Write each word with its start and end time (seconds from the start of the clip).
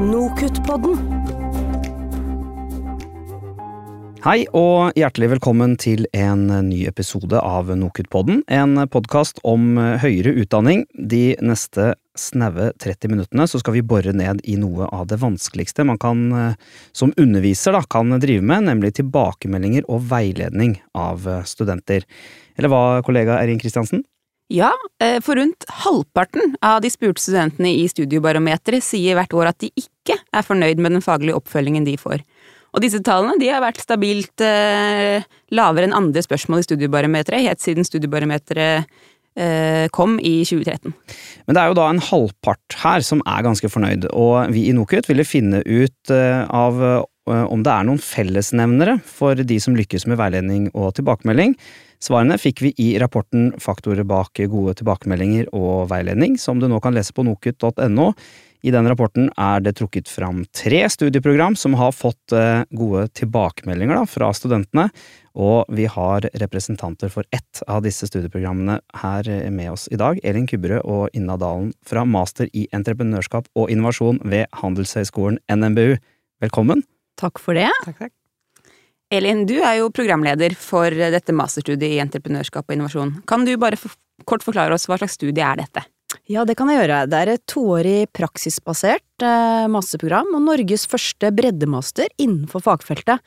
Nokutt-podden. 0.00 0.96
Hei 4.24 4.46
og 4.56 4.96
hjertelig 4.96 5.28
velkommen 5.34 5.74
til 5.80 6.06
en 6.16 6.46
ny 6.64 6.86
episode 6.88 7.36
av 7.36 7.68
Nokutt-podden, 7.76 8.40
en 8.48 8.80
podkast 8.88 9.42
om 9.44 9.76
høyere 9.76 10.32
utdanning. 10.40 10.86
De 10.96 11.36
neste 11.44 11.90
snaue 12.16 12.70
30 12.80 13.12
minuttene 13.12 13.44
så 13.44 13.60
skal 13.60 13.76
vi 13.76 13.84
bore 13.84 14.14
ned 14.16 14.40
i 14.48 14.56
noe 14.60 14.88
av 14.88 15.04
det 15.12 15.20
vanskeligste 15.20 15.84
man 15.84 16.00
kan, 16.00 16.56
som 16.96 17.12
underviser 17.20 17.76
da, 17.76 17.84
kan 17.84 18.16
drive 18.16 18.40
med, 18.40 18.70
nemlig 18.70 18.94
tilbakemeldinger 19.02 19.84
og 19.84 20.08
veiledning 20.08 20.78
av 20.96 21.28
studenter. 21.44 22.08
Eller 22.56 22.72
hva, 22.72 22.84
kollega 23.04 23.36
Erin 23.42 23.60
Kristiansen? 23.60 24.06
Ja, 24.50 24.72
eh, 24.98 25.20
for 25.22 25.38
rundt 25.38 25.64
halvparten 25.84 26.56
av 26.66 26.80
de 26.82 26.90
spurte 26.90 27.22
studentene 27.22 27.70
i 27.70 27.84
Studiebarometeret 27.90 28.82
sier 28.82 29.14
hvert 29.14 29.34
år 29.36 29.52
at 29.52 29.60
de 29.62 29.70
ikke 29.78 30.16
er 30.18 30.46
fornøyd 30.46 30.82
med 30.82 30.96
den 30.96 31.04
faglige 31.04 31.38
oppfølgingen 31.38 31.86
de 31.86 31.94
får. 32.00 32.24
Og 32.74 32.82
disse 32.82 32.98
tallene 33.06 33.38
de 33.38 33.50
har 33.50 33.62
vært 33.62 33.78
stabilt 33.82 34.42
eh, 34.42 35.22
lavere 35.54 35.86
enn 35.86 35.94
andre 35.94 36.22
spørsmål 36.26 36.64
i 36.64 36.66
Studiebarometeret 36.66 37.46
helt 37.46 37.62
siden 37.62 37.86
Studiebarometeret 37.86 38.90
eh, 39.38 39.86
kom 39.94 40.18
i 40.18 40.40
2013. 40.42 40.94
Men 41.46 41.54
det 41.54 41.62
er 41.62 41.70
jo 41.70 41.78
da 41.78 41.86
en 41.90 42.02
halvpart 42.10 42.78
her 42.82 43.06
som 43.06 43.22
er 43.30 43.46
ganske 43.46 43.70
fornøyd, 43.70 44.10
og 44.10 44.50
vi 44.54 44.66
i 44.66 44.74
NOKUT 44.74 45.10
ville 45.10 45.26
finne 45.26 45.62
ut 45.62 46.14
eh, 46.14 46.42
av 46.46 46.82
om 47.30 47.62
det 47.64 47.72
er 47.72 47.86
noen 47.86 48.02
fellesnevnere 48.02 48.98
for 49.06 49.38
de 49.38 49.60
som 49.62 49.78
lykkes 49.78 50.06
med 50.10 50.20
veiledning 50.20 50.68
og 50.74 50.94
tilbakemelding. 50.98 51.56
Svarene 52.00 52.38
fikk 52.40 52.62
vi 52.64 52.74
i 52.80 52.92
rapporten 53.00 53.50
Faktorer 53.60 54.06
bak 54.08 54.40
gode 54.48 54.78
tilbakemeldinger 54.78 55.50
og 55.56 55.90
veiledning, 55.90 56.38
som 56.40 56.60
du 56.60 56.68
nå 56.68 56.80
kan 56.80 56.96
lese 56.96 57.12
på 57.16 57.26
nokut.no. 57.28 58.12
I 58.60 58.72
den 58.74 58.88
rapporten 58.88 59.30
er 59.40 59.62
det 59.64 59.78
trukket 59.78 60.08
fram 60.08 60.42
tre 60.56 60.82
studieprogram 60.92 61.56
som 61.56 61.76
har 61.80 61.94
fått 61.96 62.34
eh, 62.36 62.66
gode 62.76 63.06
tilbakemeldinger 63.16 64.04
fra 64.10 64.28
studentene, 64.36 64.90
og 65.32 65.70
vi 65.72 65.86
har 65.88 66.26
representanter 66.42 67.12
for 67.12 67.24
ett 67.32 67.62
av 67.70 67.84
disse 67.86 68.08
studieprogrammene 68.10 68.80
her 69.00 69.32
med 69.54 69.72
oss 69.72 69.88
i 69.88 70.00
dag. 70.00 70.20
Elin 70.24 70.48
Kubberød 70.50 70.84
og 70.84 71.16
Inna 71.16 71.38
Dalen 71.40 71.72
fra 71.86 72.04
Master 72.04 72.52
i 72.52 72.66
entreprenørskap 72.76 73.48
og 73.56 73.72
innovasjon 73.72 74.20
ved 74.28 74.48
Handelshøyskolen 74.60 75.40
NMBU. 75.48 75.96
Velkommen! 76.44 76.89
Takk 77.20 77.40
for 77.42 77.58
det. 77.58 77.68
Takk, 77.84 78.06
takk. 78.06 78.16
Elin, 79.10 79.42
du 79.42 79.56
er 79.58 79.80
jo 79.80 79.88
programleder 79.90 80.54
for 80.54 80.94
dette 80.94 81.34
masterstudiet 81.34 81.96
i 81.96 82.02
entreprenørskap 82.02 82.68
og 82.68 82.76
innovasjon. 82.76 83.16
Kan 83.28 83.42
du 83.46 83.56
bare 83.58 83.78
for, 83.80 83.96
kort 84.28 84.44
forklare 84.46 84.76
oss 84.76 84.86
hva 84.86 85.00
slags 85.00 85.18
studie 85.18 85.42
er 85.42 85.58
dette? 85.58 85.82
Ja, 86.30 86.44
det 86.46 86.56
kan 86.58 86.70
jeg 86.70 86.78
gjøre. 86.78 87.02
Det 87.10 87.18
er 87.18 87.32
et 87.32 87.42
toårig 87.50 87.98
praksisbasert 88.14 89.24
eh, 89.26 89.66
masterprogram 89.70 90.30
og 90.38 90.44
Norges 90.46 90.86
første 90.90 91.32
breddemaster 91.34 92.10
innenfor 92.22 92.62
fagfeltet. 92.66 93.18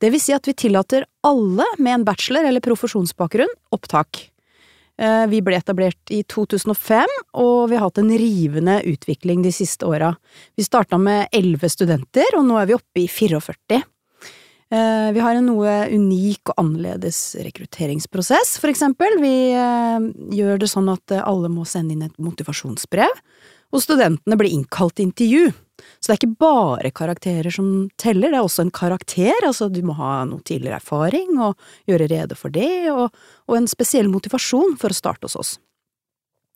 Det 0.00 0.12
vil 0.14 0.22
si 0.22 0.32
at 0.32 0.48
vi 0.48 0.56
tillater 0.56 1.04
alle 1.26 1.66
med 1.76 1.92
en 1.92 2.08
bachelor- 2.08 2.48
eller 2.48 2.64
profesjonsbakgrunn 2.64 3.52
opptak. 3.74 4.28
Eh, 4.98 5.26
vi 5.30 5.38
ble 5.46 5.58
etablert 5.60 6.10
i 6.10 6.24
2005, 6.26 7.12
og 7.38 7.68
vi 7.70 7.76
har 7.78 7.86
hatt 7.86 8.00
en 8.02 8.10
rivende 8.10 8.80
utvikling 8.90 9.44
de 9.44 9.52
siste 9.54 9.86
åra. 9.86 10.10
Vi 10.58 10.66
starta 10.66 10.98
med 10.98 11.30
elleve 11.32 11.70
studenter, 11.70 12.34
og 12.34 12.48
nå 12.48 12.58
er 12.58 12.66
vi 12.66 12.76
oppe 12.78 13.04
i 13.04 13.06
44. 13.06 13.78
Eh, 14.68 15.10
vi 15.14 15.22
har 15.22 15.38
en 15.38 15.46
noe 15.48 15.76
unik 15.94 16.50
og 16.50 16.58
annerledes 16.64 17.20
rekrutteringsprosess, 17.46 18.56
for 18.58 18.72
eksempel. 18.72 19.20
Vi 19.22 19.36
eh, 19.54 20.10
gjør 20.34 20.58
det 20.64 20.72
sånn 20.74 20.90
at 20.92 21.14
alle 21.22 21.52
må 21.52 21.64
sende 21.68 21.94
inn 21.94 22.04
et 22.08 22.18
motivasjonsbrev, 22.18 23.22
og 23.70 23.84
studentene 23.84 24.40
blir 24.40 24.50
innkalt 24.50 24.98
til 24.98 25.12
intervju. 25.12 25.54
Så 25.98 26.08
det 26.08 26.14
er 26.14 26.20
ikke 26.20 26.40
bare 26.44 26.90
karakterer 26.94 27.50
som 27.54 27.88
teller, 27.98 28.30
det 28.30 28.38
er 28.38 28.46
også 28.46 28.64
en 28.66 28.74
karakter, 28.74 29.34
altså 29.46 29.66
du 29.72 29.80
må 29.86 29.96
ha 29.98 30.22
noe 30.28 30.44
tidligere 30.46 30.78
erfaring 30.78 31.40
og 31.42 31.58
gjøre 31.90 32.10
rede 32.12 32.38
for 32.38 32.54
det, 32.54 32.70
og, 32.92 33.08
og 33.50 33.58
en 33.58 33.66
spesiell 33.70 34.10
motivasjon 34.12 34.76
for 34.78 34.94
å 34.94 34.98
starte 34.98 35.26
hos 35.26 35.38
oss. 35.38 35.54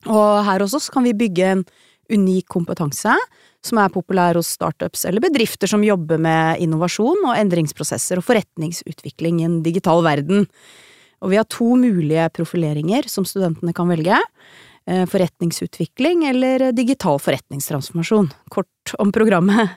Og 0.07 0.43
her 0.47 0.63
hos 0.63 0.75
oss 0.75 0.89
kan 0.91 1.03
vi 1.07 1.15
bygge 1.15 1.49
en 1.49 1.65
unik 2.11 2.47
kompetanse 2.51 3.15
som 3.63 3.79
er 3.79 3.91
populær 3.93 4.35
hos 4.35 4.51
startups 4.57 5.05
eller 5.07 5.23
bedrifter 5.23 5.71
som 5.71 5.85
jobber 5.85 6.19
med 6.21 6.63
innovasjon 6.63 7.23
og 7.23 7.37
endringsprosesser 7.37 8.19
og 8.19 8.27
forretningsutvikling 8.27 9.39
i 9.39 9.47
en 9.47 9.61
digital 9.65 10.03
verden. 10.05 10.47
Og 11.23 11.31
vi 11.31 11.39
har 11.39 11.47
to 11.47 11.69
mulige 11.79 12.27
profileringer 12.35 13.07
som 13.11 13.27
studentene 13.27 13.71
kan 13.75 13.87
velge. 13.91 14.19
Eh, 14.85 15.05
forretningsutvikling 15.07 16.25
eller 16.27 16.71
digital 16.75 17.19
forretningstransformasjon. 17.19 18.31
Kort 18.51 18.95
om 18.99 19.11
programmet. 19.15 19.69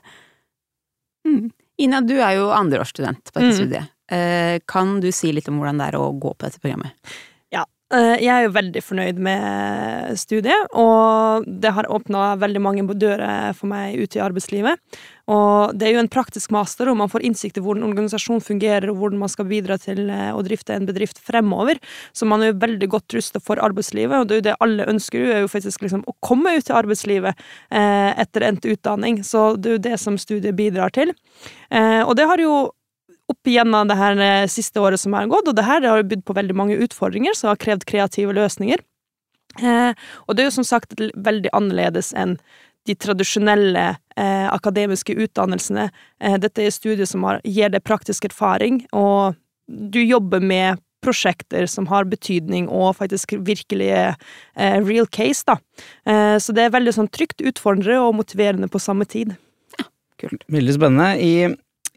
Mm. 1.26 1.50
Ina, 1.78 2.00
du 2.00 2.14
er 2.22 2.36
jo 2.38 2.48
andreårsstudent 2.50 3.32
på 3.32 3.40
dette 3.40 3.52
Mm. 3.52 3.56
studiet. 3.60 3.88
Eh, 4.10 4.58
Kan 4.66 5.00
du 5.00 5.12
si 5.12 5.32
litt 5.32 5.48
om 5.48 5.58
hvordan 5.60 5.78
det 5.78 5.86
er 5.94 5.98
å 5.98 6.12
gå 6.18 6.34
på 6.34 6.46
dette 6.46 6.58
programmet? 6.60 6.92
Eh, 7.94 8.18
Jeg 8.18 8.32
er 8.34 8.44
jo 8.48 8.54
veldig 8.56 8.80
fornøyd 8.82 9.18
med 9.22 10.16
studiet, 10.18 10.72
og 10.74 11.44
det 11.46 11.70
har 11.70 11.86
åpna 11.86 12.32
veldig 12.40 12.62
mange 12.62 12.82
dører 12.98 13.54
for 13.54 13.70
meg 13.70 14.00
ute 14.00 14.18
i 14.18 14.22
arbeidslivet. 14.24 14.80
Og 15.30 15.70
det 15.78 15.86
er 15.86 15.92
jo 15.94 16.00
en 16.02 16.10
praktisk 16.10 16.50
master, 16.50 16.90
og 16.90 16.98
man 16.98 17.10
får 17.10 17.22
innsikt 17.28 17.58
i 17.58 17.62
hvordan 17.62 17.86
organisasjonen 17.86 18.42
fungerer, 18.42 18.90
og 18.90 18.98
hvordan 18.98 19.22
man 19.22 19.30
skal 19.30 19.46
bidra 19.46 19.78
til 19.78 20.10
eh, 20.10 20.32
å 20.34 20.42
drifte 20.42 20.74
en 20.74 20.88
bedrift 20.88 21.22
fremover. 21.22 21.78
Så 22.10 22.26
man 22.26 22.42
er 22.42 22.50
jo 22.50 22.58
veldig 22.64 22.88
godt 22.90 23.14
rusta 23.14 23.38
for 23.38 23.62
arbeidslivet, 23.62 24.18
og 24.18 24.26
det 24.26 24.34
er 24.34 24.40
jo 24.40 24.46
det 24.48 24.56
alle 24.66 24.88
ønsker, 24.90 25.28
er 25.36 25.44
jo 25.44 25.52
faktisk 25.52 25.86
liksom 25.86 26.02
å 26.10 26.16
komme 26.26 26.56
ut 26.58 26.66
i 26.66 26.74
arbeidslivet 26.74 27.38
eh, 27.70 28.10
etter 28.18 28.48
endt 28.48 28.66
utdanning. 28.66 29.22
Så 29.22 29.52
det 29.54 29.70
er 29.70 29.78
jo 29.78 29.84
det 29.86 30.00
som 30.02 30.18
studiet 30.18 30.58
bidrar 30.58 30.90
til. 30.90 31.14
Og 31.70 32.12
det 32.18 32.26
har 32.26 32.40
jo 32.40 32.52
opp 33.32 33.48
igjennom 33.50 33.88
det 33.90 33.98
her 33.98 34.20
eh, 34.22 34.50
siste 34.50 34.82
året 34.82 35.02
som 35.02 35.16
har 35.16 35.28
gått, 35.30 35.48
og 35.50 35.56
det 35.58 35.66
her 35.66 35.82
har 35.86 36.06
bydd 36.06 36.24
på 36.26 36.36
veldig 36.36 36.56
mange 36.56 36.78
utfordringer 36.86 37.34
som 37.36 37.50
har 37.50 37.60
krevd 37.62 37.86
kreative 37.88 38.34
løsninger. 38.36 38.82
Eh, 39.62 39.92
og 40.26 40.36
det 40.36 40.44
er 40.44 40.50
jo 40.50 40.58
som 40.58 40.68
sagt 40.68 40.96
veldig 41.00 41.52
annerledes 41.56 42.12
enn 42.16 42.36
de 42.86 42.94
tradisjonelle 42.94 43.86
eh, 44.16 44.46
akademiske 44.52 45.16
utdannelsene. 45.26 45.88
Eh, 46.22 46.36
dette 46.42 46.62
er 46.62 46.74
studier 46.74 47.08
som 47.08 47.24
har, 47.26 47.40
gir 47.44 47.72
deg 47.72 47.84
praktisk 47.86 48.28
erfaring, 48.28 48.84
og 48.94 49.34
du 49.66 49.98
jobber 50.04 50.42
med 50.42 50.82
prosjekter 51.06 51.66
som 51.70 51.86
har 51.90 52.06
betydning, 52.10 52.68
og 52.70 52.96
faktisk 52.98 53.36
virkelige 53.46 54.14
eh, 54.14 54.78
real 54.82 55.06
case, 55.06 55.44
da. 55.46 55.58
Eh, 56.06 56.36
så 56.42 56.54
det 56.54 56.66
er 56.66 56.74
veldig 56.74 56.94
sånn 56.96 57.10
trygt, 57.12 57.42
utfordrende 57.42 58.00
og 58.02 58.16
motiverende 58.22 58.70
på 58.70 58.82
samme 58.82 59.06
tid. 59.08 59.36
Kult. 60.20 60.46
Veldig 60.48 60.74
spennende. 60.78 61.10
I, 61.20 61.32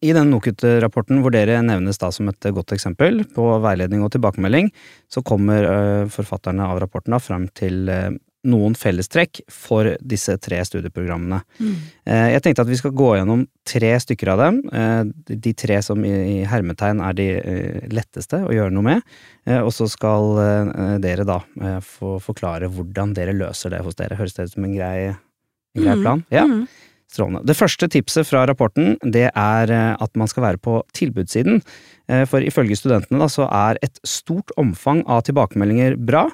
i 0.01 0.13
den 0.15 0.29
NOKUT-rapporten 0.31 1.19
hvor 1.23 1.31
dere 1.35 1.59
nevnes 1.65 1.97
da 2.01 2.09
som 2.15 2.29
et 2.31 2.49
godt 2.55 2.71
eksempel 2.75 3.23
på 3.35 3.49
veiledning 3.63 4.01
og 4.05 4.11
tilbakemelding, 4.15 4.71
så 5.11 5.23
kommer 5.25 5.63
øh, 5.67 6.09
forfatterne 6.13 6.65
av 6.69 6.79
rapporten 6.83 7.15
da 7.15 7.19
frem 7.23 7.47
til 7.57 7.89
øh, 7.89 8.09
noen 8.47 8.71
fellestrekk 8.79 9.41
for 9.51 9.89
disse 9.99 10.37
tre 10.39 10.61
studieprogrammene. 10.63 11.41
Mm. 11.59 11.73
Jeg 12.07 12.39
tenkte 12.45 12.63
at 12.63 12.69
vi 12.71 12.77
skal 12.79 12.93
gå 12.95 13.09
gjennom 13.17 13.41
tre 13.67 13.89
stykker 13.99 14.31
av 14.31 14.39
dem. 14.39 14.61
eh, 14.71 15.01
De 15.43 15.51
tre 15.59 15.81
som 15.83 16.05
i 16.07 16.45
hermetegn 16.47 17.01
er 17.03 17.17
de 17.19 17.25
eh, 17.35 17.81
letteste 17.91 18.39
å 18.47 18.53
gjøre 18.55 18.71
noe 18.71 18.87
med. 18.87 19.03
Eh, 19.43 19.59
Og 19.59 19.73
så 19.75 19.89
skal 19.91 20.39
eh, 20.39 20.93
dere 21.03 21.27
da 21.27 21.41
eh, 21.59 21.81
få 21.83 22.15
forklare 22.23 22.71
hvordan 22.71 23.11
dere 23.19 23.35
løser 23.35 23.75
det 23.75 23.83
hos 23.83 23.99
dere. 23.99 24.15
Høres 24.15 24.37
det 24.39 24.47
ut 24.47 24.55
som 24.55 24.69
en 24.69 24.77
grei, 24.79 25.09
en 25.11 25.83
grei 25.83 25.97
Mm. 25.99 26.01
plan? 26.07 26.23
Ja. 26.31 26.45
Mm. 26.47 26.63
Strålende. 27.09 27.41
Det 27.49 27.57
første 27.57 27.87
tipset 27.89 28.27
fra 28.29 28.43
rapporten 28.45 28.93
det 29.01 29.31
er 29.31 29.71
eh, 29.73 29.95
at 29.97 30.19
man 30.19 30.29
skal 30.29 30.45
være 30.45 30.61
på 30.61 30.75
tilbudssiden. 30.93 31.57
Eh, 32.05 32.25
For 32.29 32.45
ifølge 32.45 32.77
studentene 32.77 33.21
da, 33.23 33.25
så 33.31 33.47
er 33.49 33.79
et 33.81 33.97
stort 34.05 34.53
omfang 34.61 35.01
av 35.09 35.25
tilbakemeldinger 35.25 35.97
bra. 35.97 36.27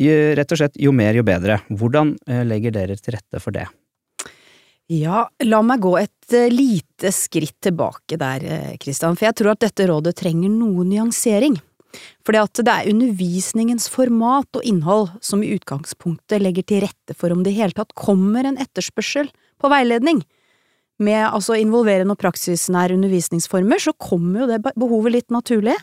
Rett 0.00 0.52
og 0.52 0.60
slett 0.60 0.76
jo 0.80 0.92
mer 0.96 1.16
jo 1.16 1.24
bedre. 1.24 1.58
Hvordan 1.72 2.14
eh, 2.28 2.44
legger 2.44 2.76
dere 2.76 2.96
til 3.00 3.16
rette 3.16 3.40
for 3.40 3.56
det? 3.56 3.66
Ja, 4.90 5.24
la 5.46 5.62
meg 5.62 5.80
gå 5.84 5.94
et 6.00 6.36
lite 6.50 7.12
skritt 7.14 7.56
tilbake 7.62 8.16
der, 8.18 8.42
Kristian, 8.82 9.14
for 9.14 9.28
jeg 9.28 9.36
tror 9.38 9.52
at 9.52 9.60
dette 9.62 9.86
rådet 9.86 10.16
trenger 10.18 10.50
noe 10.50 10.82
nyansering. 10.84 11.60
At 12.30 12.60
det 12.60 12.70
er 12.70 12.88
undervisningens 12.90 13.88
format 13.90 14.58
og 14.58 14.66
innhold 14.66 15.14
som 15.24 15.42
i 15.42 15.52
utgangspunktet 15.56 16.42
legger 16.42 16.66
til 16.66 16.84
rette 16.84 17.16
for 17.16 17.32
om 17.32 17.44
det 17.46 17.54
i 17.54 17.62
hele 17.62 17.74
tatt 17.74 17.94
kommer 17.98 18.46
en 18.46 18.58
etterspørsel 18.60 19.30
på 19.60 19.70
veiledning. 19.72 20.22
Med 21.00 21.22
altså 21.24 21.56
involverende 21.56 22.12
og 22.16 22.20
praksisnære 22.20 22.96
undervisningsformer 22.98 23.80
så 23.80 23.94
kommer 23.96 24.42
jo 24.42 24.50
det 24.50 24.60
behovet 24.76 25.14
litt 25.14 25.32
naturlig, 25.32 25.76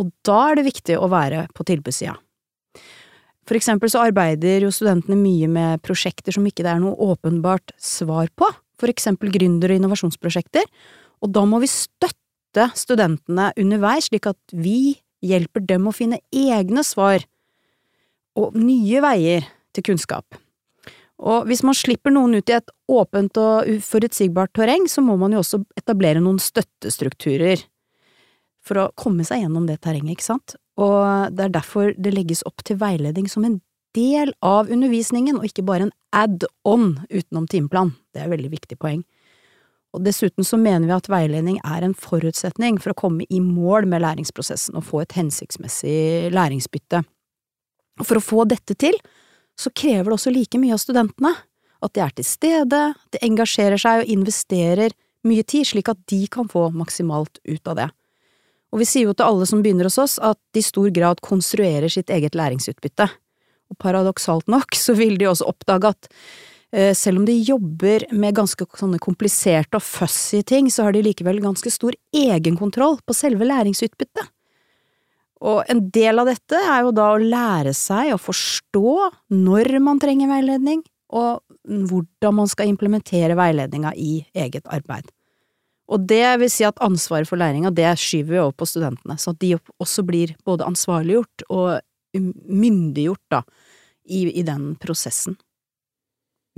og 0.00 0.12
da 0.24 0.38
er 0.48 0.58
det 0.60 0.68
viktig 0.70 0.96
å 0.96 1.10
være 1.12 1.46
på 1.52 1.66
tilbudssida. 1.68 2.14
For 3.48 3.58
eksempel 3.58 3.90
så 3.92 4.04
arbeider 4.06 4.64
jo 4.64 4.72
studentene 4.72 5.18
mye 5.18 5.48
med 5.50 5.82
prosjekter 5.84 6.34
som 6.34 6.46
ikke 6.46 6.64
det 6.64 6.72
er 6.72 6.82
noe 6.82 7.10
åpenbart 7.10 7.74
svar 7.76 8.30
på, 8.38 8.48
for 8.80 8.90
eksempel 8.90 9.32
gründer- 9.34 9.74
og 9.74 9.80
innovasjonsprosjekter, 9.80 10.64
og 11.22 11.34
da 11.34 11.44
må 11.46 11.60
vi 11.62 11.70
støtte 11.70 12.70
studentene 12.78 13.50
underveis 13.58 14.08
slik 14.08 14.30
at 14.30 14.56
vi 14.56 14.94
hjelper 15.22 15.66
dem 15.66 15.86
å 15.86 15.94
finne 15.94 16.22
egne 16.32 16.84
svar 16.86 17.26
og 18.38 18.56
nye 18.56 19.02
veier 19.04 19.46
til 19.74 19.86
kunnskap. 19.90 20.41
Og 21.22 21.46
hvis 21.46 21.62
man 21.62 21.76
slipper 21.78 22.10
noen 22.10 22.34
ut 22.34 22.50
i 22.50 22.56
et 22.56 22.72
åpent 22.90 23.38
og 23.38 23.68
uforutsigbart 23.70 24.54
terreng, 24.58 24.88
så 24.90 25.04
må 25.04 25.14
man 25.20 25.34
jo 25.34 25.42
også 25.42 25.62
etablere 25.78 26.22
noen 26.22 26.40
støttestrukturer 26.42 27.62
for 28.62 28.78
å 28.82 28.90
komme 28.98 29.26
seg 29.26 29.44
gjennom 29.44 29.68
det 29.68 29.80
terrenget, 29.82 30.16
ikke 30.16 30.30
sant? 30.32 30.56
Og 30.82 31.34
det 31.34 31.46
er 31.46 31.54
derfor 31.54 31.92
det 31.98 32.14
legges 32.14 32.42
opp 32.48 32.64
til 32.66 32.78
veiledning 32.80 33.28
som 33.30 33.46
en 33.46 33.60
del 33.94 34.32
av 34.42 34.70
undervisningen, 34.72 35.38
og 35.38 35.46
ikke 35.46 35.66
bare 35.68 35.88
en 35.88 35.96
add-on 36.16 36.94
utenom 37.12 37.46
timeplan. 37.50 37.94
Det 38.10 38.22
er 38.22 38.28
et 38.28 38.34
veldig 38.34 38.52
viktig 38.54 38.78
poeng. 38.80 39.02
Og 39.92 40.00
dessuten 40.06 40.46
så 40.46 40.56
mener 40.56 40.88
vi 40.88 40.96
at 40.96 41.10
veiledning 41.12 41.58
er 41.68 41.84
en 41.84 41.94
forutsetning 41.94 42.78
for 42.80 42.94
å 42.94 42.98
komme 42.98 43.26
i 43.28 43.42
mål 43.44 43.86
med 43.90 44.00
læringsprosessen 44.02 44.78
og 44.78 44.86
få 44.88 45.02
et 45.02 45.18
hensiktsmessig 45.18 46.32
læringsbytte. 46.32 47.02
Og 48.00 48.08
for 48.08 48.18
å 48.18 48.24
få 48.24 48.46
dette 48.48 48.74
til, 48.80 48.96
så 49.62 49.72
krever 49.74 50.10
det 50.10 50.18
også 50.18 50.34
like 50.34 50.60
mye 50.60 50.76
av 50.76 50.82
studentene. 50.82 51.32
At 51.82 51.94
de 51.96 52.04
er 52.04 52.12
til 52.14 52.26
stede, 52.26 52.82
de 53.14 53.22
engasjerer 53.26 53.80
seg 53.80 54.02
og 54.02 54.12
investerer 54.12 54.94
mye 55.26 55.42
tid, 55.46 55.66
slik 55.70 55.90
at 55.90 55.98
de 56.10 56.20
kan 56.30 56.50
få 56.50 56.68
maksimalt 56.74 57.40
ut 57.46 57.70
av 57.70 57.78
det. 57.78 57.88
Og 58.72 58.80
vi 58.80 58.86
sier 58.88 59.08
jo 59.08 59.16
til 59.16 59.26
alle 59.26 59.46
som 59.48 59.60
begynner 59.64 59.88
hos 59.90 59.98
oss, 60.00 60.14
at 60.22 60.38
de 60.54 60.62
i 60.62 60.66
stor 60.66 60.88
grad 60.94 61.20
konstruerer 61.24 61.92
sitt 61.92 62.10
eget 62.10 62.38
læringsutbytte. 62.38 63.08
Og 63.72 63.78
paradoksalt 63.82 64.48
nok 64.50 64.78
så 64.78 64.94
vil 64.98 65.18
de 65.20 65.28
også 65.28 65.48
oppdage 65.50 65.92
at 65.92 66.08
Eh, 66.72 66.94
selv 66.94 67.18
om 67.18 67.24
de 67.28 67.34
jobber 67.44 68.06
med 68.16 68.36
ganske 68.38 68.64
sånne 68.78 69.00
kompliserte 69.02 69.76
og 69.76 69.84
fussy 69.84 70.40
ting, 70.48 70.70
så 70.72 70.86
har 70.86 70.96
de 70.96 71.04
likevel 71.04 71.42
ganske 71.44 71.68
stor 71.70 71.92
egenkontroll 72.16 72.96
på 73.04 73.16
selve 73.16 73.44
læringsutbyttet. 73.44 74.30
Og 75.42 75.64
en 75.70 75.80
del 75.90 76.22
av 76.22 76.28
dette 76.30 76.58
er 76.58 76.84
jo 76.86 76.92
da 76.94 77.08
å 77.12 77.20
lære 77.20 77.72
seg 77.74 78.12
å 78.14 78.20
forstå 78.20 78.92
når 79.34 79.74
man 79.82 80.00
trenger 80.02 80.30
veiledning, 80.30 80.84
og 81.12 81.42
hvordan 81.66 82.38
man 82.38 82.48
skal 82.48 82.70
implementere 82.70 83.36
veiledninga 83.36 83.92
i 83.98 84.22
eget 84.38 84.68
arbeid. 84.70 85.10
Og 85.92 86.06
det 86.08 86.24
vil 86.40 86.50
si 86.50 86.64
at 86.64 86.80
ansvaret 86.84 87.28
for 87.28 87.40
læringa, 87.40 87.72
det 87.74 87.90
skyver 88.00 88.32
vi 88.32 88.40
over 88.40 88.54
på 88.56 88.68
studentene, 88.70 89.18
så 89.20 89.34
at 89.34 89.40
de 89.42 89.56
også 89.82 90.04
blir 90.08 90.36
både 90.46 90.66
ansvarliggjort 90.70 91.44
og 91.50 91.82
myndiggjort, 92.14 93.24
da, 93.32 93.42
i, 94.04 94.24
i 94.40 94.44
den 94.46 94.72
prosessen. 94.80 95.36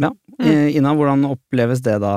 Ja. 0.01 0.11
Mm. 0.41 0.47
Eh, 0.49 0.77
Ina, 0.77 0.95
hvordan 0.99 1.27
oppleves 1.29 1.83
det 1.85 2.01
da 2.03 2.17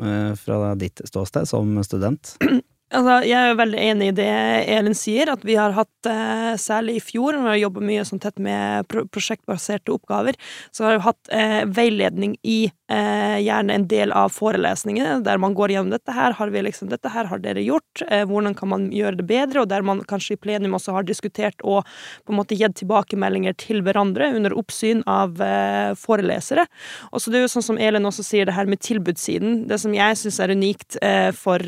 eh, 0.00 0.32
fra 0.40 0.74
ditt 0.80 1.02
ståsted 1.04 1.48
som 1.48 1.76
student? 1.84 2.36
Altså, 2.88 3.18
jeg 3.28 3.36
er 3.36 3.58
veldig 3.58 3.80
enig 3.84 4.06
i 4.08 4.16
det 4.16 4.28
Elin 4.72 4.94
sier, 4.96 5.28
at 5.28 5.42
vi 5.44 5.58
har 5.60 5.74
hatt, 5.76 6.08
eh, 6.08 6.54
særlig 6.56 6.96
i 6.96 7.04
fjor, 7.04 7.36
når 7.36 7.44
vi 7.44 7.50
har 7.50 7.60
jobbet 7.66 7.84
mye 7.84 8.04
sånn 8.08 8.22
tett 8.22 8.38
med 8.40 8.88
pro 8.88 9.04
prosjektbaserte 9.12 9.92
oppgaver, 9.92 10.38
så 10.72 10.86
har 10.86 10.96
vi 10.96 11.04
hatt 11.04 11.32
eh, 11.36 11.64
veiledning 11.68 12.38
i 12.40 12.70
eh, 12.90 13.38
gjerne 13.44 13.76
en 13.76 13.86
del 13.90 14.12
av 14.16 14.32
forelesningene, 14.34 15.20
der 15.26 15.40
man 15.40 15.56
går 15.58 15.74
gjennom 15.74 15.92
dette 15.94 16.14
her, 16.14 16.36
har 16.38 16.52
vi 16.54 16.64
liksom, 16.66 16.90
dette 16.92 17.12
her 17.12 17.28
har 17.30 17.42
dere 17.44 17.64
gjort, 17.64 18.02
eh, 18.08 18.24
hvordan 18.28 18.56
kan 18.58 18.72
man 18.72 18.88
gjøre 18.94 19.20
det 19.20 19.28
bedre, 19.28 19.62
og 19.62 19.70
der 19.72 19.86
man 19.86 20.02
kanskje 20.08 20.36
i 20.36 20.40
plenum 20.40 20.76
også 20.78 20.96
har 20.96 21.08
diskutert 21.08 21.60
og 21.64 21.86
på 22.26 22.34
en 22.34 22.38
måte 22.40 22.58
gitt 22.58 22.78
tilbakemeldinger 22.80 23.56
til 23.60 23.82
hverandre 23.86 24.30
under 24.36 24.56
oppsyn 24.58 25.02
av 25.08 25.40
eh, 25.44 25.94
forelesere. 25.98 26.66
Og 27.12 27.22
så 27.22 27.32
det 27.32 27.40
er 27.42 27.46
jo 27.46 27.52
sånn 27.56 27.68
som 27.70 27.80
Elin 27.80 28.08
også 28.08 28.26
sier, 28.26 28.48
det 28.48 28.56
her 28.56 28.68
med 28.70 28.82
tilbudssiden, 28.84 29.66
det 29.68 29.80
som 29.82 29.94
jeg 29.96 30.18
syns 30.20 30.38
er 30.40 30.52
unikt 30.54 30.96
for 31.36 31.60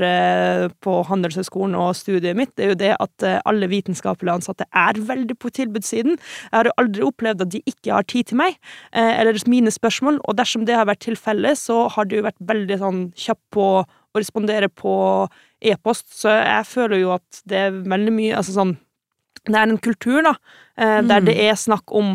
på 0.84 0.94
Handelshøyskolen 1.08 1.76
og 1.78 1.92
studiet 1.98 2.38
mitt, 2.38 2.52
det 2.56 2.64
er 2.64 2.72
jo 2.72 2.78
det 2.80 2.92
at 3.00 3.26
eh, 3.26 3.38
alle 3.48 3.68
vitenskapelige 3.70 4.38
ansatte 4.40 4.66
er 4.76 5.00
veldig 5.10 5.36
på 5.40 5.52
tilbudssiden. 5.56 6.18
Jeg 6.18 6.56
har 6.56 6.70
jo 6.70 6.76
aldri 6.80 7.06
opplevd 7.06 7.44
at 7.46 7.52
de 7.54 7.62
ikke 7.68 7.94
har 7.94 8.06
tid 8.10 8.30
til 8.30 8.40
meg, 8.40 8.58
eh, 8.92 9.12
eller 9.20 9.38
mine 9.50 9.72
spørsmål, 9.74 10.20
og 10.28 10.38
dersom 10.38 10.66
det 10.68 10.76
har 10.78 10.88
vært 10.88 11.04
tilfellet, 11.10 11.58
så 11.58 11.84
har 11.92 12.08
jo 12.10 12.26
vært 12.26 12.40
veldig 12.50 12.78
sånn 12.80 13.02
kjapp 13.18 13.40
på 13.54 13.66
å 13.82 14.18
respondere 14.18 14.70
på 14.72 14.92
e-post, 15.60 16.08
så 16.16 16.32
jeg 16.40 16.66
føler 16.70 17.02
jo 17.02 17.12
at 17.18 17.42
det 17.48 17.66
er 17.66 17.82
veldig 17.84 18.14
mye 18.16 18.38
altså 18.38 18.56
sånn 18.56 18.78
det 19.48 19.56
er 19.56 19.70
en 19.70 19.78
kultur 19.80 20.18
da, 20.26 20.34
eh, 20.76 20.98
der 21.06 21.22
det 21.24 21.32
mm. 21.32 21.42
er 21.46 21.54
snakk 21.56 21.92
om 21.96 22.10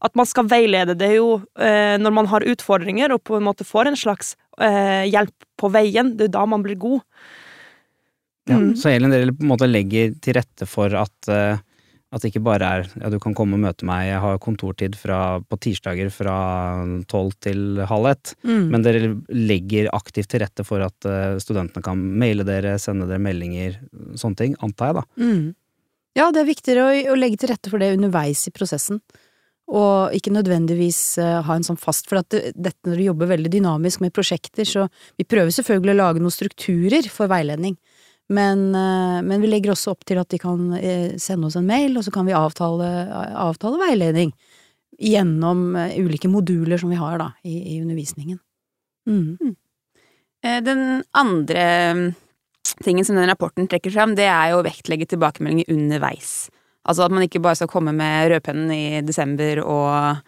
at 0.00 0.14
man 0.16 0.28
skal 0.28 0.46
veilede. 0.48 0.94
Det 0.96 1.10
er 1.10 1.18
jo 1.18 1.34
når 1.52 2.14
man 2.16 2.28
har 2.30 2.46
utfordringer 2.48 3.12
og 3.12 3.20
på 3.28 3.36
en 3.36 3.44
måte 3.44 3.66
får 3.68 3.90
en 3.90 3.98
slags 4.00 4.32
hjelp 4.56 5.44
på 5.60 5.68
veien, 5.74 6.14
det 6.16 6.30
er 6.30 6.32
da 6.38 6.46
man 6.48 6.64
blir 6.64 6.78
god. 6.80 7.02
Ja, 8.48 8.56
mm. 8.56 8.70
Så 8.80 8.88
Elin, 8.94 9.12
dere 9.12 9.34
på 9.36 9.44
en 9.44 9.52
måte 9.52 9.68
legger 9.68 10.14
til 10.24 10.38
rette 10.38 10.64
for 10.68 10.96
at, 10.96 11.30
at 12.10 12.22
det 12.22 12.32
ikke 12.32 12.42
bare 12.42 12.66
er 12.66 12.88
ja, 12.98 13.10
du 13.12 13.18
kan 13.22 13.34
komme 13.38 13.54
og 13.54 13.62
møte 13.62 13.86
meg, 13.86 14.08
jeg 14.08 14.22
har 14.24 14.40
kontortid 14.42 14.96
fra, 14.98 15.38
på 15.46 15.58
tirsdager 15.62 16.10
fra 16.10 16.34
tolv 17.10 17.36
til 17.44 17.78
halv 17.86 18.10
ett, 18.10 18.32
mm. 18.42 18.66
men 18.72 18.86
dere 18.86 19.12
legger 19.30 19.92
aktivt 19.94 20.32
til 20.32 20.42
rette 20.42 20.66
for 20.66 20.82
at 20.82 21.06
uh, 21.06 21.38
studentene 21.42 21.84
kan 21.86 22.00
maile 22.00 22.46
dere, 22.46 22.76
sende 22.82 23.06
dere 23.10 23.22
meldinger, 23.22 23.78
sånne 24.18 24.42
ting, 24.42 24.58
antar 24.64 24.90
jeg 24.90 24.98
da. 24.98 25.06
Mm. 25.22 25.48
Ja, 26.18 26.30
det 26.34 26.42
er 26.42 26.50
viktigere 26.50 26.88
å, 26.88 26.94
å, 27.12 27.18
legge 27.18 27.38
til 27.38 27.52
rette 27.52 27.70
for 27.70 27.82
det 27.82 27.92
underveis 27.94 28.42
i 28.50 28.54
prosessen. 28.54 28.98
Og 29.70 30.16
ikke 30.16 30.32
nødvendigvis 30.34 30.98
uh, 31.22 31.44
ha 31.46 31.54
en 31.54 31.62
sånn 31.62 31.78
fast 31.78 32.08
For 32.10 32.18
at 32.18 32.32
det, 32.34 32.56
dette 32.58 32.90
når 32.90 32.98
du 32.98 33.04
jobber 33.04 33.30
veldig 33.30 33.52
dynamisk 33.54 34.02
med 34.02 34.10
prosjekter, 34.16 34.66
så 34.66 34.88
vi 35.14 35.28
prøver 35.30 35.54
selvfølgelig 35.54 35.94
å 35.94 36.00
lage 36.00 36.24
noen 36.24 36.34
strukturer 36.34 37.06
for 37.06 37.30
veiledning. 37.30 37.78
Men, 38.30 38.74
eh, 38.74 39.22
men, 39.22 39.40
vi 39.40 39.48
legger 39.50 39.72
også 39.74 39.96
opp 39.96 40.04
til 40.06 40.20
at 40.20 40.30
de 40.30 40.38
kan 40.38 40.68
eh, 40.78 41.16
sende 41.18 41.48
oss 41.48 41.56
en 41.58 41.66
mail, 41.66 41.96
og 41.98 42.06
så 42.06 42.12
kan 42.14 42.28
vi 42.28 42.36
avtale, 42.36 42.86
avtale 43.34 43.80
veiledning 43.80 44.30
gjennom 45.02 45.74
eh, 45.74 45.96
ulike 45.98 46.30
moduler 46.30 46.78
som 46.78 46.92
vi 46.92 47.00
har 47.00 47.18
da, 47.18 47.32
i, 47.42 47.56
i 47.74 47.80
undervisningen. 47.82 48.38
Mm. 49.10 49.34
mm. 49.40 49.56
Den 50.40 51.02
andre 51.12 51.64
mm, 51.92 52.04
tingen 52.86 53.04
som 53.04 53.18
den 53.18 53.28
rapporten 53.28 53.66
trekker 53.68 53.92
frem, 53.92 54.14
det 54.16 54.24
er 54.30 54.54
jo 54.54 54.62
å 54.62 54.64
vektlegge 54.64 55.10
tilbakemeldinger 55.10 55.68
underveis. 55.74 56.48
Altså 56.88 57.04
at 57.04 57.12
man 57.12 57.26
ikke 57.26 57.42
bare 57.44 57.58
skal 57.58 57.68
komme 57.68 57.92
med 57.92 58.30
rødpennen 58.32 58.70
i 58.72 59.02
desember 59.04 59.60
og 59.60 60.22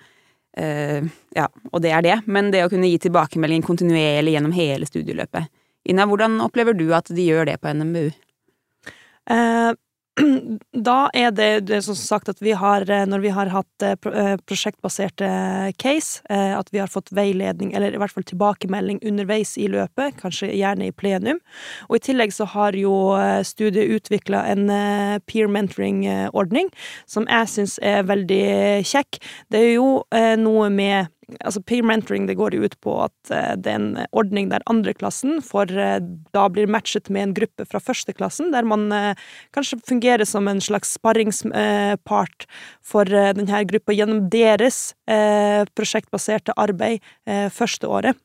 øh, 0.59 1.09
ja, 1.39 1.47
og 1.71 1.81
det 1.81 1.95
er 1.97 2.05
det, 2.05 2.19
men 2.27 2.51
det 2.53 2.67
å 2.67 2.69
kunne 2.69 2.91
gi 2.91 2.99
tilbakemelding 3.07 3.65
kontinuerlig 3.65 4.35
gjennom 4.37 4.53
hele 4.59 4.91
studieløpet. 4.91 5.49
Ina, 5.89 6.07
hvordan 6.07 6.41
opplever 6.45 6.77
du 6.79 6.89
at 6.95 7.11
de 7.11 7.25
gjør 7.27 7.49
det 7.51 7.59
på 7.63 7.73
NMBU? 7.75 8.11
Eh, 9.31 9.73
da 10.89 10.97
er 11.17 11.31
det, 11.33 11.49
det 11.71 11.79
som 11.87 11.97
sagt 11.97 12.29
at 12.29 12.41
vi 12.43 12.53
har, 12.57 12.85
eh, 12.91 13.05
når 13.09 13.23
vi 13.25 13.31
har 13.33 13.49
hatt 13.53 13.85
eh, 13.85 13.97
eh, 14.11 14.35
prosjektbaserte 14.49 15.29
case, 15.81 16.21
at 16.29 16.69
vi 16.73 16.81
har 16.81 16.91
fått 16.91 17.13
veiledning, 17.17 17.73
eller 17.75 17.95
i 17.95 18.01
hvert 18.01 18.13
fall 18.13 18.27
tilbakemelding 18.29 19.01
underveis 19.09 19.55
i 19.61 19.69
løpet, 19.73 20.19
kanskje 20.21 20.51
gjerne 20.53 20.89
i 20.89 20.95
plenum. 20.95 21.41
Og 21.89 21.97
i 21.97 22.03
tillegg 22.09 22.35
så 22.35 22.47
har 22.53 22.77
jo 22.77 22.93
studiet 23.47 23.93
utvikla 23.97 24.45
en 24.53 24.67
peer 25.29 25.51
mentoring-ordning, 25.53 26.71
som 27.07 27.27
jeg 27.31 27.51
syns 27.53 27.79
er 27.85 28.07
veldig 28.09 28.45
kjekk. 28.89 29.21
Det 29.53 29.61
er 29.61 29.75
jo 29.77 29.89
noe 30.41 30.71
med 30.73 31.13
altså 31.41 31.63
Peer 31.65 31.85
mentoring 31.87 32.27
det 32.29 32.39
går 32.39 32.57
ut 32.59 32.77
på 32.85 32.97
at 33.05 33.33
uh, 33.33 33.55
det 33.57 33.73
er 33.73 33.79
en 33.79 34.07
ordning 34.13 34.51
der 34.53 34.65
andreklassen 34.71 35.41
får 35.45 35.73
uh, 35.77 35.99
da 36.35 36.47
blir 36.53 36.71
matchet 36.71 37.11
med 37.13 37.27
en 37.27 37.37
gruppe 37.37 37.67
fra 37.69 37.81
førsteklassen, 37.83 38.53
der 38.55 38.67
man 38.69 38.89
uh, 38.93 39.13
kanskje 39.57 39.81
fungerer 39.89 40.27
som 40.29 40.49
en 40.51 40.63
slags 40.63 40.95
sparringspart 40.99 42.47
for 42.85 43.09
denne 43.09 43.63
gruppa 43.69 43.95
gjennom 43.95 44.27
deres 44.33 44.93
prosjektbaserte 45.77 46.55
arbeid 46.61 47.03
første 47.55 47.89
året. 47.89 48.19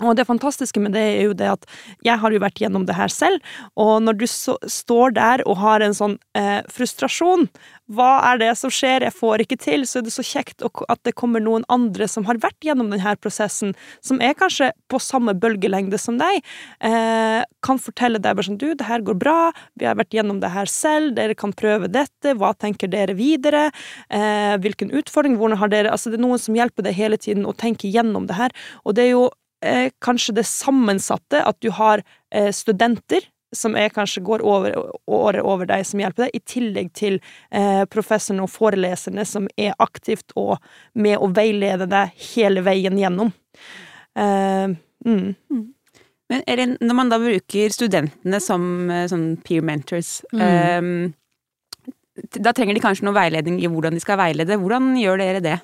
Og 0.00 0.16
det 0.16 0.26
fantastiske 0.28 0.80
med 0.80 0.94
det 0.96 1.02
er 1.02 1.26
jo 1.28 1.36
det 1.36 1.50
at 1.52 1.66
jeg 2.06 2.16
har 2.20 2.32
jo 2.32 2.40
vært 2.42 2.60
gjennom 2.62 2.86
det 2.88 2.96
her 2.96 3.12
selv, 3.12 3.42
og 3.80 4.00
når 4.04 4.20
du 4.20 4.26
så, 4.30 4.56
står 4.64 5.16
der 5.18 5.44
og 5.48 5.60
har 5.60 5.84
en 5.84 5.96
sånn 5.96 6.16
eh, 6.38 6.60
frustrasjon 6.72 7.48
Hva 7.90 8.10
er 8.30 8.38
det 8.38 8.50
som 8.58 8.70
skjer, 8.70 9.02
jeg 9.02 9.16
får 9.16 9.42
ikke 9.42 9.58
til, 9.60 9.84
så 9.88 9.98
er 9.98 10.04
det 10.06 10.12
så 10.14 10.22
kjekt 10.22 10.62
at 10.62 11.00
det 11.06 11.16
kommer 11.18 11.42
noen 11.42 11.64
andre 11.72 12.06
som 12.08 12.22
har 12.28 12.38
vært 12.38 12.62
gjennom 12.62 12.92
denne 12.92 13.14
prosessen, 13.18 13.72
som 13.98 14.20
er 14.22 14.36
kanskje 14.38 14.70
på 14.86 15.00
samme 15.02 15.34
bølgelengde 15.34 15.98
som 15.98 16.20
deg, 16.20 16.38
eh, 16.86 17.42
kan 17.66 17.82
fortelle 17.82 18.22
deg 18.22 18.38
bare 18.38 18.46
sånn 18.46 18.60
Du, 18.60 18.68
det 18.78 18.86
her 18.86 19.02
går 19.02 19.18
bra, 19.18 19.50
vi 19.74 19.88
har 19.88 19.98
vært 19.98 20.14
gjennom 20.14 20.38
det 20.42 20.52
her 20.54 20.70
selv, 20.70 21.16
dere 21.18 21.34
kan 21.34 21.52
prøve 21.56 21.90
dette, 21.90 22.36
hva 22.38 22.52
tenker 22.54 22.90
dere 22.92 23.16
videre, 23.18 23.68
eh, 24.08 24.54
hvilken 24.62 24.94
utfordring, 24.94 25.36
hvordan 25.40 25.58
har 25.58 25.74
dere? 25.74 25.90
Altså, 25.90 26.12
det 26.12 26.20
er 26.20 26.26
noen 26.28 26.40
som 26.40 26.54
hjelper 26.54 26.86
deg 26.86 26.94
hele 26.94 27.18
tiden 27.18 27.48
å 27.48 27.56
tenke 27.56 27.90
gjennom 27.90 28.30
det 28.30 28.38
her, 28.38 28.54
og 28.84 28.94
det 28.94 29.08
er 29.08 29.14
jo 29.16 29.26
eh, 29.64 29.90
kanskje 30.02 30.36
det 30.40 30.46
sammensatte, 30.48 31.42
at 31.44 31.60
du 31.60 31.70
har 31.76 32.04
eh, 32.32 32.50
studenter 32.54 33.26
som 33.56 33.74
er, 33.74 33.90
kanskje 33.90 34.22
går 34.22 34.44
over, 34.46 34.76
året 35.10 35.42
over 35.42 35.66
deg, 35.66 35.82
som 35.86 36.00
hjelper 36.02 36.26
deg, 36.26 36.36
i 36.36 36.42
tillegg 36.46 36.92
til 36.94 37.18
eh, 37.50 37.82
professorene 37.90 38.44
og 38.46 38.52
foreleserne 38.52 39.24
som 39.26 39.48
er 39.58 39.74
aktivt 39.82 40.34
og 40.38 40.58
med 40.94 41.18
å 41.18 41.30
veilede 41.34 41.88
deg 41.90 42.14
hele 42.30 42.62
veien 42.66 42.98
gjennom. 42.98 43.32
Eh, 44.14 44.70
mm. 45.06 45.34
Mm. 45.50 45.64
Men 46.30 46.44
Elin, 46.46 46.76
når 46.78 46.98
man 47.00 47.10
da 47.10 47.18
bruker 47.18 47.74
studentene 47.74 48.38
som, 48.42 48.62
eh, 48.90 49.08
som 49.10 49.32
peer 49.42 49.66
mentors 49.66 50.20
mm. 50.30 50.44
eh, 50.46 52.30
Da 52.38 52.52
trenger 52.54 52.76
de 52.76 52.82
kanskje 52.84 53.06
noe 53.08 53.16
veiledning 53.16 53.58
i 53.58 53.70
hvordan 53.70 53.96
de 53.96 54.02
skal 54.02 54.20
veilede. 54.20 54.60
Hvordan 54.60 54.92
gjør 55.00 55.22
dere 55.22 55.42
det? 55.42 55.58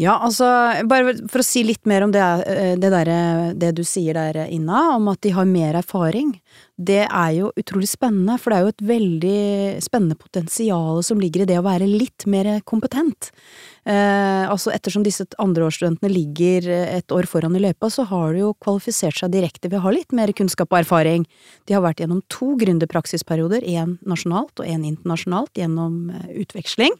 Ja, 0.00 0.14
altså, 0.24 0.46
bare 0.88 1.12
for 1.28 1.42
å 1.42 1.44
si 1.44 1.60
litt 1.66 1.84
mer 1.88 2.06
om 2.06 2.12
det, 2.14 2.24
eh, 2.48 2.72
det, 2.80 2.88
der, 2.94 3.10
det 3.52 3.74
du 3.76 3.82
sier 3.84 4.16
der, 4.16 4.46
Inna, 4.48 4.94
om 4.94 5.10
at 5.12 5.20
de 5.26 5.34
har 5.36 5.48
mer 5.48 5.76
erfaring. 5.82 6.32
Det 6.80 7.02
er 7.04 7.34
jo 7.36 7.50
utrolig 7.60 7.90
spennende, 7.90 8.38
for 8.40 8.48
det 8.48 8.56
er 8.56 8.64
jo 8.64 8.72
et 8.72 8.86
veldig 8.94 9.42
spennende 9.84 10.16
potensial 10.16 11.02
som 11.04 11.20
ligger 11.20 11.44
i 11.44 11.50
det 11.50 11.58
å 11.60 11.66
være 11.66 11.90
litt 11.90 12.24
mer 12.30 12.48
kompetent. 12.64 13.28
Eh, 13.88 14.44
altså 14.44 14.72
ettersom 14.74 15.04
disse 15.06 15.24
andreårsstudentene 15.40 16.10
ligger 16.12 16.66
et 16.68 17.12
år 17.14 17.28
foran 17.30 17.54
i 17.56 17.62
løypa, 17.62 17.88
så 17.92 18.04
har 18.10 18.34
de 18.34 18.42
jo 18.42 18.52
kvalifisert 18.60 19.16
seg 19.16 19.32
direkte 19.32 19.70
ved 19.70 19.78
å 19.80 19.84
ha 19.86 19.92
litt 19.94 20.12
mer 20.16 20.32
kunnskap 20.36 20.68
og 20.72 20.82
erfaring. 20.82 21.24
De 21.68 21.76
har 21.76 21.84
vært 21.84 22.02
gjennom 22.02 22.20
to 22.32 22.52
gründerpraksisperioder, 22.60 23.64
én 23.64 23.96
nasjonalt 24.08 24.60
og 24.60 24.68
én 24.68 24.84
internasjonalt, 24.88 25.54
gjennom 25.56 26.10
eh, 26.12 26.34
utveksling. 26.44 26.96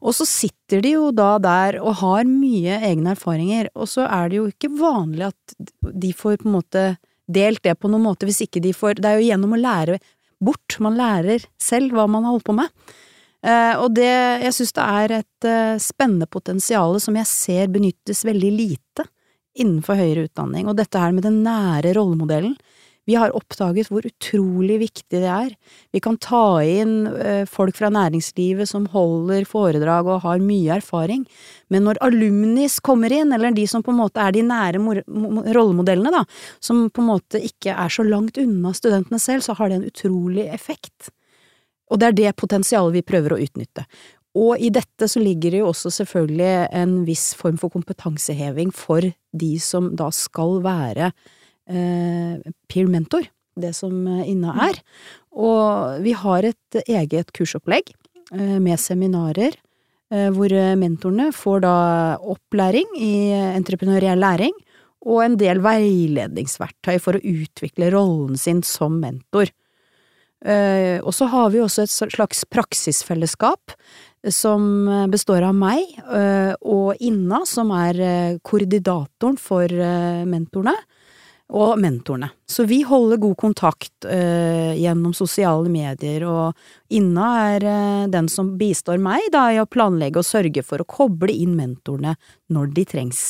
Og 0.00 0.16
så 0.16 0.26
sitter 0.26 0.82
de 0.82 0.96
jo 0.96 1.10
da 1.14 1.34
der 1.42 1.78
og 1.82 2.00
har 2.02 2.26
mye 2.26 2.80
egne 2.90 3.14
erfaringer, 3.14 3.70
og 3.74 3.90
så 3.90 4.06
er 4.08 4.30
det 4.30 4.40
jo 4.40 4.48
ikke 4.50 4.72
vanlig 4.80 5.30
at 5.30 5.58
de 5.80 6.12
får 6.16 6.40
på 6.42 6.50
en 6.50 6.56
måte 6.58 6.84
delt 7.30 7.62
det 7.62 7.76
på 7.78 7.90
noen 7.90 8.08
måte 8.08 8.26
hvis 8.26 8.42
ikke 8.42 8.62
de 8.64 8.72
får 8.74 8.98
Det 8.98 9.06
er 9.06 9.20
jo 9.20 9.28
gjennom 9.28 9.54
å 9.54 9.60
lære 9.60 10.00
bort 10.42 10.78
man 10.82 10.96
lærer 10.98 11.44
selv 11.60 11.94
hva 11.94 12.08
man 12.10 12.24
har 12.26 12.34
holdt 12.34 12.48
på 12.48 12.56
med. 12.56 12.72
Uh, 13.40 13.74
og 13.80 13.94
det, 13.96 14.10
jeg 14.44 14.52
synes 14.52 14.74
det 14.76 14.84
er 14.84 15.12
et 15.22 15.46
uh, 15.48 15.80
spennende 15.80 16.28
potensial 16.28 16.98
som 17.00 17.16
jeg 17.16 17.28
ser 17.28 17.70
benyttes 17.72 18.20
veldig 18.28 18.50
lite 18.52 19.06
innenfor 19.56 19.96
høyere 19.96 20.26
utdanning, 20.28 20.68
og 20.68 20.76
dette 20.76 21.00
her 21.00 21.14
med 21.16 21.24
den 21.24 21.40
nære 21.46 21.94
rollemodellen. 21.96 22.52
Vi 23.08 23.16
har 23.16 23.32
oppdaget 23.34 23.88
hvor 23.88 24.04
utrolig 24.06 24.76
viktig 24.82 25.22
det 25.22 25.26
er. 25.26 25.54
Vi 25.90 26.02
kan 26.04 26.18
ta 26.20 26.60
inn 26.62 27.08
uh, 27.08 27.46
folk 27.48 27.78
fra 27.80 27.88
næringslivet 27.96 28.68
som 28.68 28.84
holder 28.92 29.48
foredrag 29.48 30.10
og 30.12 30.20
har 30.26 30.42
mye 30.44 30.76
erfaring, 30.76 31.24
men 31.72 31.88
når 31.88 32.02
alumnis 32.04 32.76
kommer 32.84 33.14
inn, 33.14 33.32
eller 33.32 33.56
de 33.56 33.64
som 33.70 33.80
på 33.82 33.94
en 33.94 34.02
måte 34.02 34.20
er 34.20 34.36
de 34.36 34.44
nære 34.44 35.00
rollemodellene, 35.56 36.12
da, 36.12 36.26
som 36.60 36.84
på 36.92 37.00
en 37.00 37.10
måte 37.14 37.40
ikke 37.40 37.72
er 37.72 37.96
så 37.96 38.04
langt 38.04 38.36
unna 38.42 38.74
studentene 38.76 39.22
selv, 39.22 39.48
så 39.48 39.56
har 39.56 39.72
det 39.72 39.80
en 39.80 39.88
utrolig 39.88 40.44
effekt. 40.52 41.08
Og 41.90 42.00
det 42.00 42.08
er 42.08 42.16
det 42.16 42.38
potensialet 42.38 42.98
vi 42.98 43.06
prøver 43.06 43.34
å 43.34 43.40
utnytte. 43.42 43.84
Og 44.38 44.62
i 44.62 44.70
dette 44.70 45.08
så 45.10 45.20
ligger 45.22 45.50
det 45.50 45.62
jo 45.62 45.70
også 45.72 45.90
selvfølgelig 45.90 46.50
en 46.78 47.00
viss 47.06 47.32
form 47.38 47.58
for 47.58 47.72
kompetanseheving 47.74 48.70
for 48.74 49.02
de 49.02 49.52
som 49.62 49.90
da 49.98 50.06
skal 50.14 50.60
være 50.62 51.10
eh, 51.66 52.52
peer 52.70 52.90
mentor, 52.90 53.26
det 53.58 53.72
som 53.74 54.06
Inna 54.22 54.54
er. 54.68 54.78
Og 55.34 55.98
vi 56.04 56.14
har 56.14 56.46
et 56.46 56.80
eget 56.86 57.34
kursopplegg 57.34 57.90
eh, 57.90 58.58
med 58.62 58.78
seminarer 58.78 59.50
eh, 60.14 60.30
hvor 60.30 60.54
mentorene 60.78 61.32
får 61.34 61.64
da 61.66 61.76
opplæring 62.22 62.86
i 63.02 63.14
entreprenøriell 63.34 64.22
læring 64.22 64.54
og 65.00 65.24
en 65.24 65.36
del 65.40 65.62
veiledningsverktøy 65.64 67.00
for 67.02 67.16
å 67.16 67.24
utvikle 67.24 67.90
rollen 67.94 68.38
sin 68.38 68.62
som 68.66 69.00
mentor. 69.02 69.50
Eh, 70.44 71.00
og 71.04 71.12
så 71.14 71.28
har 71.28 71.50
vi 71.52 71.60
også 71.60 71.84
et 71.84 71.92
slags 71.92 72.46
praksisfellesskap 72.48 73.74
eh, 73.74 74.32
som 74.32 74.88
består 75.12 75.44
av 75.44 75.56
meg 75.56 75.84
eh, 76.00 76.54
og 76.64 76.96
Inna, 77.04 77.42
som 77.48 77.72
er 77.76 78.38
koordinatoren 78.46 79.36
for 79.40 79.68
mentorene, 80.28 80.74
og 81.50 81.80
mentorene. 81.82 82.28
Så 82.46 82.62
vi 82.70 82.78
holder 82.86 83.18
god 83.18 83.34
kontakt 83.34 84.06
gjennom 84.06 85.10
sosiale 85.18 85.66
medier, 85.66 86.22
og 86.30 86.94
Inna 86.94 87.30
er 87.56 87.66
den 88.12 88.28
som 88.30 88.52
bistår 88.60 89.02
meg 89.02 89.26
da 89.34 89.48
i 89.50 89.58
å 89.58 89.66
planlegge 89.66 90.22
og 90.22 90.28
sørge 90.28 90.62
for 90.62 90.78
å 90.78 90.86
koble 90.86 91.34
inn 91.34 91.56
mentorene 91.58 92.14
når 92.54 92.70
de 92.76 92.86
trengs. 92.92 93.24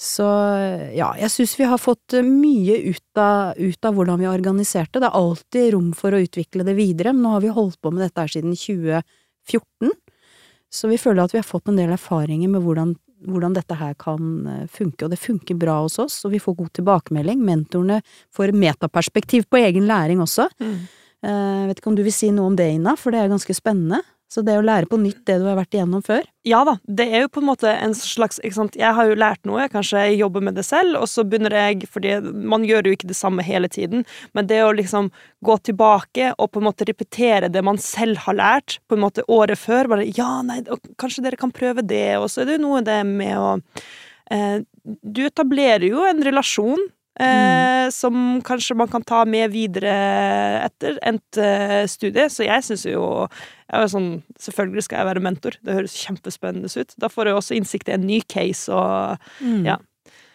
Så 0.00 0.24
ja, 0.96 1.10
jeg 1.20 1.28
syns 1.28 1.58
vi 1.60 1.66
har 1.68 1.80
fått 1.80 2.14
eh, 2.16 2.24
mye 2.24 2.78
ut 2.88 3.20
av, 3.20 3.58
ut 3.58 3.84
av, 3.84 3.96
hvordan 3.98 4.22
vi 4.22 4.28
har 4.30 4.38
organisert 4.38 4.94
det. 4.94 5.02
Det 5.02 5.10
er 5.10 5.18
alltid 5.18 5.66
rom 5.74 5.90
for 5.96 6.16
å 6.16 6.20
utvikle 6.24 6.64
det 6.64 6.74
videre, 6.78 7.12
men 7.12 7.26
nå 7.26 7.34
har 7.34 7.44
vi 7.44 7.52
holdt 7.52 7.76
på 7.84 7.92
med 7.92 8.06
dette 8.06 8.24
her 8.24 8.32
siden 8.32 8.56
2014. 8.56 9.92
Så 10.72 10.88
vi 10.88 10.96
føler 11.02 11.26
at 11.26 11.34
vi 11.34 11.40
har 11.42 11.44
fått 11.44 11.68
en 11.68 11.76
del 11.76 11.92
erfaringer 11.92 12.48
med 12.48 12.64
hvordan, 12.64 12.94
hvordan 13.28 13.58
dette 13.58 13.76
her 13.76 13.92
kan 14.00 14.30
eh, 14.48 14.64
funke, 14.72 15.04
og 15.04 15.12
det 15.12 15.20
funker 15.20 15.58
bra 15.60 15.76
hos 15.82 15.98
oss, 16.00 16.16
og 16.24 16.32
vi 16.32 16.40
får 16.40 16.56
god 16.62 16.72
tilbakemelding. 16.80 17.44
Mentorene 17.44 18.00
får 18.32 18.54
metaperspektiv 18.56 19.50
på 19.52 19.60
egen 19.60 19.84
læring 19.90 20.24
også. 20.24 20.48
Mm. 20.64 20.78
Jeg 21.28 21.36
eh, 21.36 21.66
vet 21.68 21.82
ikke 21.82 21.92
om 21.92 22.00
du 22.00 22.06
vil 22.08 22.16
si 22.16 22.32
noe 22.32 22.48
om 22.48 22.56
det, 22.56 22.70
Ina, 22.78 22.96
for 22.96 23.12
det 23.12 23.20
er 23.20 23.34
ganske 23.34 23.58
spennende? 23.58 24.00
Så 24.30 24.44
det 24.46 24.54
å 24.54 24.62
lære 24.62 24.86
på 24.86 24.98
nytt 25.00 25.24
det 25.26 25.40
du 25.42 25.46
har 25.48 25.56
vært 25.58 25.74
igjennom 25.74 26.04
før? 26.06 26.22
Ja 26.46 26.60
da, 26.66 26.76
det 26.86 27.08
er 27.10 27.24
jo 27.24 27.30
på 27.34 27.40
en 27.42 27.48
måte 27.48 27.70
en 27.72 27.96
slags? 27.98 28.38
Jeg 28.46 28.92
har 28.94 29.08
jo 29.08 29.16
lært 29.18 29.42
noe, 29.48 29.64
kanskje 29.72 30.04
jeg 30.06 30.20
jobber 30.20 30.44
med 30.46 30.54
det 30.54 30.62
selv, 30.68 31.00
og 31.00 31.08
så 31.10 31.24
begynner 31.26 31.56
jeg 31.56 31.88
Fordi 31.90 32.14
man 32.22 32.62
gjør 32.66 32.86
jo 32.86 32.94
ikke 32.94 33.10
det 33.10 33.18
samme 33.18 33.42
hele 33.42 33.68
tiden, 33.68 34.04
men 34.36 34.46
det 34.46 34.60
å 34.62 34.70
liksom 34.76 35.10
gå 35.44 35.56
tilbake 35.66 36.30
og 36.36 36.52
på 36.52 36.62
en 36.62 36.68
måte 36.68 36.86
repetere 36.86 37.50
det 37.50 37.64
man 37.66 37.80
selv 37.82 38.22
har 38.28 38.38
lært, 38.38 38.78
på 38.86 38.94
en 38.94 39.02
måte 39.02 39.26
året 39.26 39.58
før 39.58 39.90
Bare 39.90 40.06
ja, 40.06 40.30
nei, 40.46 40.60
kanskje 41.00 41.26
dere 41.26 41.40
kan 41.40 41.50
prøve 41.54 41.82
det, 41.82 42.14
og 42.20 42.30
så 42.30 42.44
er 42.44 42.52
det 42.52 42.60
jo 42.60 42.64
noe 42.68 42.84
det 42.86 43.00
med 43.08 43.34
å 43.34 43.50
eh, 44.30 44.62
Du 45.02 45.24
etablerer 45.26 45.90
jo 45.90 46.06
en 46.06 46.22
relasjon 46.22 46.86
Mm. 47.18 47.26
Eh, 47.26 47.90
som 47.90 48.40
kanskje 48.46 48.76
man 48.78 48.88
kan 48.88 49.02
ta 49.02 49.24
med 49.26 49.50
videre 49.50 49.92
etter 50.62 50.98
endt 51.02 51.40
eh, 51.42 51.84
studie. 51.90 52.28
Så 52.30 52.46
jeg 52.46 52.64
syns 52.64 52.86
jo 52.86 53.04
jeg 53.70 53.90
sånn, 53.92 54.08
Selvfølgelig 54.40 54.86
skal 54.86 55.02
jeg 55.02 55.08
være 55.10 55.22
mentor. 55.24 55.58
Det 55.62 55.76
høres 55.76 55.98
kjempespennende 55.98 56.70
ut. 56.70 56.94
Da 56.98 57.10
får 57.10 57.30
jeg 57.30 57.38
også 57.38 57.58
innsikt 57.58 57.90
i 57.90 57.96
en 57.96 58.06
ny 58.06 58.20
case 58.30 58.72
og 58.72 59.18
mm. 59.42 59.64
ja. 59.68 59.78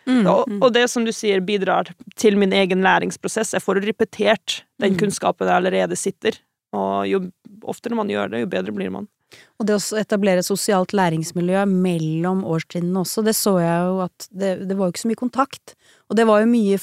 Mm, 0.06 0.22
og, 0.30 0.44
mm. 0.46 0.60
og, 0.62 0.70
det 0.76 0.84
som 0.92 1.02
du 1.02 1.10
sier 1.16 1.42
bidrar 1.42 1.90
til 2.20 2.38
min 2.38 2.54
egen 2.54 2.84
læringsprosess. 2.86 3.56
Jeg 3.56 3.64
får 3.66 3.82
repetert 3.88 4.60
den 4.82 4.94
mm. 4.94 5.00
kunnskapen 5.02 5.50
jeg 5.50 5.58
allerede 5.58 5.98
sitter. 5.98 6.38
Og 6.76 7.08
jo 7.10 7.24
oftere 7.66 7.98
man 7.98 8.12
gjør 8.12 8.30
det, 8.30 8.44
jo 8.44 8.52
bedre 8.52 8.76
blir 8.76 8.94
man. 8.94 9.10
Og 9.60 9.68
det 9.68 9.78
å 9.80 9.98
etablere 9.98 10.44
et 10.44 10.48
sosialt 10.48 10.94
læringsmiljø 10.96 11.66
mellom 11.70 12.44
årstrinnene 12.46 13.02
også, 13.02 13.24
det 13.26 13.34
så 13.38 13.56
jeg 13.64 13.88
jo 13.88 14.00
at 14.06 14.28
det, 14.30 14.52
det 14.70 14.78
var 14.78 14.88
jo 14.88 14.96
ikke 14.96 15.04
så 15.06 15.12
mye 15.12 15.24
kontakt. 15.24 15.76
Og 16.10 16.18
det 16.20 16.26
var 16.30 16.44
jo 16.44 16.50
mye 16.52 16.78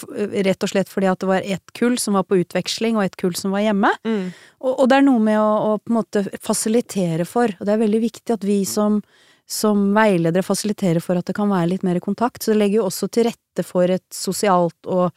rett 0.47 0.64
og 0.67 0.71
slett 0.73 0.91
fordi 0.91 1.09
at 1.11 1.21
det 1.23 1.29
var 1.31 1.45
ett 1.47 1.75
kull 1.79 1.95
som 2.00 2.17
var 2.19 2.25
på 2.26 2.41
utveksling, 2.43 2.97
og 2.99 3.05
ett 3.05 3.19
kull 3.21 3.37
som 3.38 3.55
var 3.55 3.62
hjemme. 3.62 3.93
Mm. 4.07 4.33
Og, 4.64 4.73
og, 4.73 4.88
det 4.91 4.99
er 4.99 5.07
noe 5.07 5.23
med 5.23 5.38
å, 5.38 5.50
å, 5.69 5.76
på 5.79 5.93
en 5.93 5.99
måte 6.00 6.25
fasilitere 6.43 7.26
for, 7.29 7.55
og 7.59 7.69
det 7.69 7.76
er 7.76 7.85
veldig 7.85 8.02
viktig 8.02 8.35
at 8.35 8.47
vi 8.47 8.59
som, 8.67 8.99
som 9.47 9.85
veiledere 9.95 10.47
fasiliterer 10.47 11.05
for 11.05 11.21
at 11.21 11.31
det 11.31 11.37
kan 11.38 11.52
være 11.52 11.71
litt 11.75 11.87
mer 11.87 12.02
kontakt. 12.02 12.43
Så 12.43 12.52
det 12.52 12.64
legger 12.64 12.81
jo 12.81 12.88
også 12.91 13.11
til 13.14 13.31
rette 13.31 13.67
for 13.67 13.95
et 13.95 14.07
sosialt 14.17 14.91
og 14.91 15.12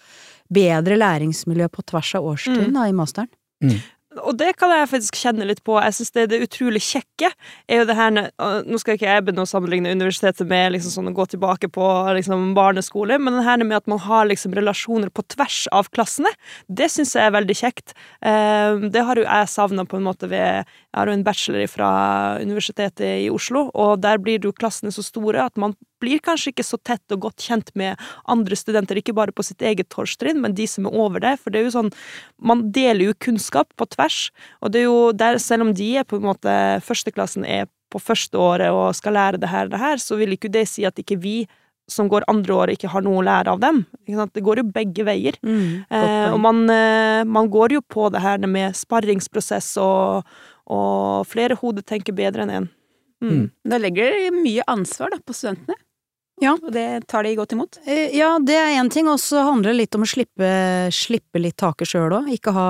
bedre 0.54 1.00
læringsmiljø 1.02 1.72
på 1.74 1.88
tvers 1.90 2.14
av 2.20 2.30
årstiden 2.30 2.70
mm. 2.70 2.78
da, 2.78 2.86
i 2.86 2.96
masteren. 2.96 3.32
Mm. 3.64 3.80
Og 4.26 4.38
det 4.40 4.52
kan 4.60 4.72
jeg 4.74 4.90
faktisk 4.92 5.20
kjenne 5.20 5.46
litt 5.48 5.62
på. 5.66 5.78
Jeg 5.82 5.96
synes 5.98 6.14
det, 6.16 6.26
det 6.32 6.42
utrolig 6.46 6.82
kjekke 6.84 7.30
er 7.70 7.82
jo 7.82 7.88
det 7.90 7.98
her 7.98 8.14
Nå 8.66 8.80
skal 8.82 8.98
ikke 8.98 9.10
jeg 9.10 9.26
begynne 9.26 9.46
å 9.46 9.50
sammenligne 9.50 9.94
universitetet 9.94 10.48
med 10.50 10.74
liksom 10.76 10.94
sånn 10.94 11.12
å 11.12 11.16
gå 11.16 11.28
tilbake 11.34 11.70
på 11.74 11.90
liksom 12.18 12.54
barneskole, 12.58 13.20
men 13.22 13.38
det 13.38 13.46
her 13.46 13.64
med 13.64 13.78
at 13.78 13.90
man 13.92 14.02
har 14.04 14.28
liksom 14.30 14.56
relasjoner 14.58 15.12
på 15.14 15.26
tvers 15.36 15.66
av 15.76 15.90
klassene, 15.96 16.32
det 16.68 16.90
syns 16.94 17.16
jeg 17.16 17.28
er 17.28 17.36
veldig 17.36 17.58
kjekt. 17.58 17.96
Ehm, 18.26 18.90
det 18.94 19.04
har 19.08 19.20
jo 19.20 19.26
jeg 19.26 19.52
savna 19.52 19.86
på 19.88 20.00
en 20.00 20.08
måte 20.08 20.30
ved 20.32 20.66
Jeg 20.66 21.02
har 21.02 21.10
jo 21.10 21.16
en 21.18 21.26
bachelor 21.28 21.68
fra 21.68 21.90
Universitetet 22.40 23.26
i 23.26 23.30
Oslo, 23.34 23.68
og 23.76 24.00
der 24.04 24.22
blir 24.22 24.40
jo 24.44 24.56
klassene 24.56 24.94
så 24.96 25.04
store 25.04 25.44
at 25.44 25.60
man 25.60 25.76
blir 26.04 26.22
kanskje 26.24 26.54
ikke 26.54 26.66
så 26.66 26.80
tett 26.82 27.16
og 27.16 27.26
godt 27.28 27.46
kjent 27.48 27.72
med 27.80 28.02
andre 28.32 28.58
studenter, 28.60 29.00
ikke 29.00 29.16
bare 29.18 29.36
på 29.36 29.46
sitt 29.46 29.64
eget 29.66 29.90
torstrinn, 29.94 30.42
men 30.44 30.56
de 30.58 30.68
som 30.70 30.88
er 30.88 30.96
over 30.96 31.24
det. 31.24 31.36
For 31.42 31.54
det 31.54 31.62
er 31.62 31.70
jo 31.70 31.76
sånn 31.78 31.94
Man 32.42 32.68
deler 32.76 33.10
jo 33.10 33.20
kunnskap 33.20 33.72
på 33.80 33.88
tvers, 33.96 34.30
og 34.62 34.74
det 34.74 34.84
er 34.84 34.90
jo 34.90 35.12
der, 35.16 35.40
selv 35.42 35.68
om 35.68 35.74
de 35.76 35.96
er 36.00 36.08
på 36.08 36.20
en 36.20 36.28
måte 36.28 36.56
Førsteklassen 36.86 37.46
er 37.48 37.70
på 37.94 38.02
første 38.02 38.38
året 38.38 38.74
og 38.74 38.96
skal 38.98 39.16
lære 39.16 39.40
det 39.40 39.52
her 39.52 39.70
og 39.70 39.76
det 39.76 39.80
her, 39.80 40.02
så 40.02 40.18
vil 40.20 40.36
ikke 40.36 40.52
det 40.52 40.66
si 40.68 40.84
at 40.88 40.98
ikke 41.00 41.20
vi 41.22 41.38
som 41.88 42.10
går 42.10 42.26
andre 42.32 42.54
året, 42.54 42.78
ikke 42.78 42.90
har 42.90 43.04
noe 43.06 43.20
å 43.22 43.26
lære 43.26 43.54
av 43.54 43.62
dem. 43.62 43.84
Det 44.06 44.44
går 44.44 44.62
jo 44.62 44.66
begge 44.74 45.06
veier. 45.06 45.38
Mm, 45.46 45.86
eh, 45.86 46.32
og 46.32 46.40
man, 46.42 46.64
eh, 46.74 47.22
man, 47.30 47.50
går 47.54 47.78
jo 47.78 47.82
på 47.82 48.10
det 48.14 48.24
her 48.24 48.42
med 48.50 48.74
sparringsprosess, 48.78 49.76
og, 49.82 50.26
og 50.66 51.28
flere 51.30 51.58
hoder 51.62 51.86
tenker 51.86 52.18
bedre 52.18 52.46
enn 52.46 52.56
én. 52.56 52.66
En. 52.66 52.72
Mm. 53.26 53.44
Da 53.70 53.80
legger 53.82 54.18
det 54.18 54.34
mye 54.36 54.66
ansvar 54.70 55.14
da, 55.14 55.22
på 55.22 55.36
studentene. 55.38 55.78
Ja. 56.44 56.56
Og 56.58 56.72
det 56.76 57.08
tar 57.08 57.24
de 57.24 57.36
godt 57.38 57.54
imot? 57.56 57.80
Eh, 57.88 58.12
ja, 58.18 58.34
det 58.44 58.58
er 58.60 58.74
én 58.76 58.90
ting, 58.92 59.08
og 59.08 59.22
så 59.24 59.44
handler 59.48 59.72
det 59.72 59.86
litt 59.86 59.96
om 59.96 60.04
å 60.04 60.10
slippe, 60.10 60.50
slippe 60.92 61.40
litt 61.40 61.56
taket 61.62 61.94
sjøl 61.94 62.18
òg. 62.18 62.28
Ikke 62.36 62.54
ha 62.56 62.68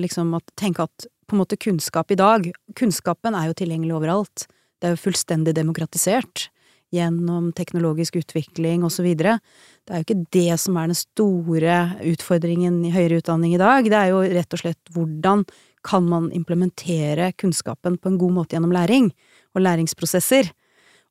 liksom 0.00 0.32
at 0.38 0.54
Tenke 0.56 0.86
at 0.88 1.08
på 1.28 1.36
en 1.36 1.40
måte 1.40 1.56
kunnskap 1.60 2.12
i 2.12 2.18
dag 2.20 2.50
Kunnskapen 2.76 3.36
er 3.36 3.48
jo 3.48 3.56
tilgjengelig 3.56 3.96
overalt. 3.96 4.46
Det 4.80 4.88
er 4.88 4.96
jo 4.96 5.04
fullstendig 5.04 5.54
demokratisert 5.56 6.48
gjennom 6.94 7.50
teknologisk 7.56 8.16
utvikling 8.20 8.84
videre. 9.02 9.38
Det 9.84 9.92
er 9.92 10.00
jo 10.00 10.06
ikke 10.06 10.26
det 10.36 10.58
som 10.60 10.76
er 10.78 10.90
den 10.90 10.98
store 10.98 11.78
utfordringen 12.12 12.84
i 12.86 12.92
høyere 12.94 13.18
utdanning 13.22 13.54
i 13.54 13.60
dag. 13.60 13.88
Det 13.88 13.98
er 13.98 14.12
jo 14.12 14.22
rett 14.22 14.54
og 14.54 14.62
slett 14.62 14.92
hvordan 14.94 15.44
kan 15.84 16.06
man 16.08 16.30
implementere 16.32 17.32
kunnskapen 17.36 17.98
på 17.98 18.12
en 18.12 18.18
god 18.20 18.36
måte 18.38 18.56
gjennom 18.56 18.72
læring 18.72 19.10
og 19.54 19.64
læringsprosesser. 19.64 20.52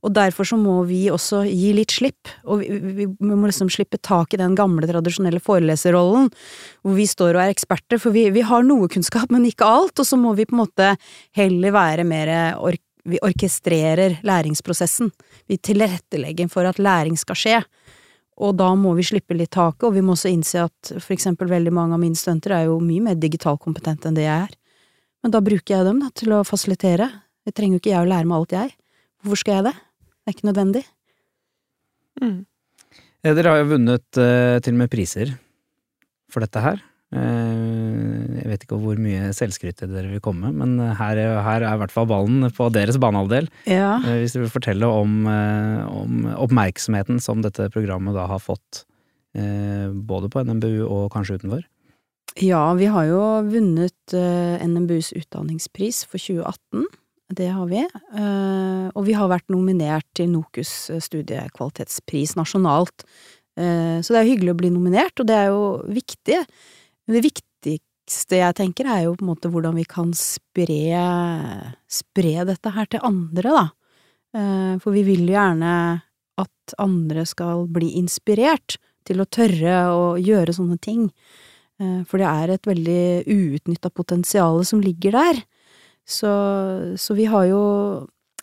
Og 0.03 0.12
derfor 0.12 0.48
så 0.48 0.57
må 0.60 0.81
vi 0.88 1.05
også 1.13 1.45
gi 1.48 1.72
litt 1.77 1.93
slipp, 1.95 2.27
og 2.43 2.60
vi, 2.60 2.67
vi, 2.75 3.05
vi 3.07 3.36
må 3.36 3.48
liksom 3.48 3.69
slippe 3.72 4.01
tak 4.03 4.36
i 4.36 4.39
den 4.41 4.55
gamle, 4.60 4.88
tradisjonelle 4.89 5.39
foreleserrollen, 5.43 6.27
hvor 6.83 6.98
vi 6.98 7.05
står 7.07 7.38
og 7.38 7.45
er 7.45 7.53
eksperter, 7.53 8.01
for 8.03 8.15
vi, 8.15 8.27
vi 8.36 8.43
har 8.43 8.65
noe 8.67 8.89
kunnskap, 8.91 9.31
men 9.31 9.48
ikke 9.48 9.67
alt, 9.67 9.95
og 10.03 10.10
så 10.10 10.19
må 10.19 10.36
vi 10.36 10.48
på 10.50 10.57
en 10.57 10.65
måte 10.65 10.89
heller 11.39 11.75
være 11.75 12.07
mer 12.07 12.33
ork 12.60 12.83
vi 13.03 13.19
orkestrerer 13.19 14.22
læringsprosessen. 14.24 15.12
Vi 15.48 15.57
tilrettelegger 15.57 16.48
for 16.51 16.67
at 16.67 16.79
læring 16.79 17.17
skal 17.19 17.36
skje. 17.36 17.57
Og 18.41 18.55
da 18.57 18.72
må 18.79 18.95
vi 18.98 19.05
slippe 19.05 19.36
litt 19.38 19.51
taket, 19.53 19.86
og 19.86 19.93
vi 19.98 20.01
må 20.01 20.15
også 20.15 20.31
innse 20.31 20.63
at 20.65 20.93
for 20.95 21.13
eksempel 21.13 21.51
veldig 21.51 21.74
mange 21.75 21.98
av 21.98 22.01
mine 22.01 22.17
studenter 22.17 22.55
er 22.55 22.69
jo 22.69 22.79
mye 22.81 23.03
mer 23.10 23.19
digitalkompetente 23.19 24.10
enn 24.10 24.17
det 24.17 24.25
jeg 24.25 24.48
er. 24.48 24.55
Men 25.24 25.36
da 25.36 25.43
bruker 25.43 25.75
jeg 25.75 25.88
dem 25.88 26.01
da, 26.01 26.10
til 26.15 26.33
å 26.36 26.41
fasilitere. 26.48 27.10
Det 27.45 27.53
trenger 27.55 27.77
jo 27.77 27.83
ikke 27.83 27.93
jeg 27.93 28.01
å 28.01 28.10
lære 28.10 28.29
meg 28.29 28.39
alt, 28.39 28.55
jeg. 28.55 28.74
Hvorfor 29.24 29.43
skal 29.43 29.60
jeg 29.60 29.67
det? 29.69 29.75
Det 30.24 30.32
er 30.32 30.38
ikke 30.38 30.48
nødvendig. 30.48 30.84
Mm. 32.24 32.39
Eh, 33.24 33.36
Dere 33.36 33.51
har 33.51 33.62
jo 33.62 33.72
vunnet 33.74 34.20
eh, 34.22 34.58
til 34.63 34.75
og 34.75 34.82
med 34.84 34.92
priser 34.92 35.34
for 36.32 36.44
dette 36.46 36.63
her. 36.63 36.80
Eh, 37.13 38.39
jeg 38.39 38.50
vet 38.50 38.63
ikke 38.65 38.80
hvor 38.82 39.00
mye 39.01 39.34
selvskryt 39.36 39.84
dere 39.84 40.13
vil 40.15 40.24
komme, 40.24 40.50
men 40.56 40.77
her, 40.98 41.20
her 41.46 41.65
er 41.65 41.75
i 41.75 41.82
hvert 41.82 41.94
fall 41.94 42.08
ballen 42.10 42.48
på 42.56 42.70
deres 42.74 42.98
banehalvdel. 43.01 43.51
Ja. 43.70 43.98
Eh, 44.00 44.24
Hvis 44.24 44.38
dere 44.38 44.48
vil 44.48 44.56
fortelle 44.56 44.89
om, 44.89 45.22
eh, 45.30 45.84
om 45.92 46.25
oppmerksomheten 46.48 47.22
som 47.22 47.44
dette 47.44 47.70
programmet 47.74 48.15
da 48.18 48.25
har 48.32 48.42
fått, 48.42 48.86
eh, 49.36 49.92
både 49.92 50.32
på 50.32 50.44
NMBU 50.48 50.88
og 50.88 51.12
kanskje 51.13 51.42
utenfor. 51.42 51.68
Ja, 52.42 52.74
vi 52.74 52.88
har 52.89 53.06
jo 53.12 53.22
vunnet 53.46 54.15
eh, 54.18 54.58
NMBUs 54.65 55.12
utdanningspris 55.20 56.06
for 56.08 56.18
2018. 56.18 56.88
Det 57.34 57.50
har 57.50 57.68
vi. 57.70 57.82
Eh, 57.82 58.88
og 58.94 59.06
vi 59.08 59.16
har 59.18 59.32
vært 59.32 59.50
nominert 59.54 60.06
til 60.18 60.30
NOKUS 60.34 60.74
studiekvalitetspris 61.02 62.36
nasjonalt. 62.38 63.06
Eh, 63.58 64.00
så 64.04 64.13
det 64.13 64.22
er 64.22 64.30
hyggelig 64.30 64.54
å 64.54 64.60
bli 64.60 64.72
nominert, 64.74 65.18
og 65.20 65.30
det 65.30 65.38
er 65.40 65.50
jo 65.54 65.63
viktig. 65.90 66.40
Men 67.08 67.18
det 67.18 67.24
viktigste 67.25 68.42
jeg 68.42 68.58
tenker, 68.60 68.90
er 68.90 69.06
jo 69.08 69.16
på 69.18 69.25
en 69.25 69.32
måte 69.32 69.52
hvordan 69.54 69.78
vi 69.80 69.86
kan 69.90 70.13
spre, 70.18 71.04
spre 71.90 72.48
dette 72.50 72.74
her 72.75 72.90
til 72.92 73.06
andre, 73.08 73.56
da. 73.56 73.66
Eh, 74.34 74.75
for 74.84 74.96
vi 74.96 75.06
vil 75.08 75.25
jo 75.28 75.38
gjerne 75.38 75.74
at 76.42 76.75
andre 76.82 77.25
skal 77.30 77.68
bli 77.70 77.94
inspirert 78.00 78.78
til 79.08 79.22
å 79.22 79.30
tørre 79.30 79.80
å 79.94 80.06
gjøre 80.22 80.56
sånne 80.56 80.80
ting. 80.82 81.10
Eh, 81.82 82.02
For 82.10 82.22
det 82.22 82.30
er 82.30 82.54
et 82.54 82.70
veldig 82.70 83.06
uutnytta 83.28 83.92
potensial 83.94 84.63
som 84.66 84.82
ligger 84.82 85.18
der. 85.18 85.44
Så, 86.03 86.31
så 87.00 87.15
vi 87.15 87.25
har 87.31 87.48
jo 87.48 87.63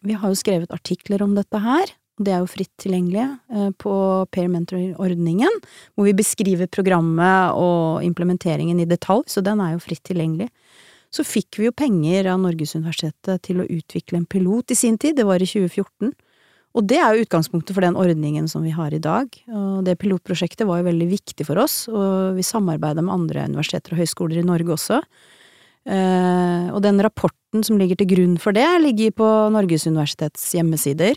vi 0.00 0.16
har 0.16 0.32
jo 0.32 0.38
skrevet 0.38 0.72
artikler 0.72 1.20
om 1.20 1.34
dette 1.36 1.60
her, 1.60 1.90
det 2.20 2.34
er 2.34 2.42
jo 2.42 2.50
fritt 2.52 2.72
tilgjengelig 2.80 3.22
eh, 3.24 3.70
på 3.80 3.92
Peer 4.32 4.48
Mentor-ordningen, 4.52 5.60
hvor 5.96 6.08
vi 6.08 6.16
beskriver 6.16 6.68
programmet 6.72 7.56
og 7.56 8.04
implementeringen 8.04 8.80
i 8.82 8.88
detalj, 8.88 9.24
så 9.32 9.44
den 9.44 9.62
er 9.64 9.74
jo 9.74 9.84
fritt 9.84 10.04
tilgjengelig. 10.08 10.50
Så 11.10 11.24
fikk 11.26 11.58
vi 11.58 11.66
jo 11.66 11.74
penger 11.74 12.28
av 12.30 12.42
Norgesuniversitetet 12.42 13.42
til 13.48 13.62
å 13.62 13.68
utvikle 13.68 14.20
en 14.20 14.28
pilot 14.28 14.70
i 14.70 14.78
sin 14.78 15.00
tid, 15.00 15.16
det 15.18 15.26
var 15.26 15.42
i 15.42 15.48
2014. 15.48 16.12
Og 16.78 16.86
det 16.86 17.00
er 17.02 17.16
jo 17.16 17.24
utgangspunktet 17.24 17.74
for 17.74 17.82
den 17.82 17.98
ordningen 17.98 18.46
som 18.52 18.62
vi 18.62 18.70
har 18.76 18.94
i 18.94 19.02
dag, 19.02 19.32
og 19.50 19.80
det 19.88 19.96
pilotprosjektet 19.98 20.68
var 20.68 20.82
jo 20.82 20.86
veldig 20.86 21.08
viktig 21.10 21.48
for 21.48 21.58
oss, 21.58 21.82
og 21.90 22.36
vi 22.36 22.46
samarbeider 22.46 23.02
med 23.02 23.16
andre 23.16 23.48
universiteter 23.48 23.96
og 23.96 24.04
høyskoler 24.04 24.38
i 24.38 24.46
Norge 24.46 24.76
også. 24.76 25.00
Eh, 25.88 26.68
og 26.74 26.82
den 26.84 27.00
rapporten 27.00 27.64
som 27.64 27.78
ligger 27.80 27.98
til 28.00 28.10
grunn 28.12 28.36
for 28.40 28.56
det, 28.56 28.68
ligger 28.84 29.16
på 29.16 29.28
Norges 29.54 29.88
universitets 29.88 30.50
hjemmesider. 30.56 31.16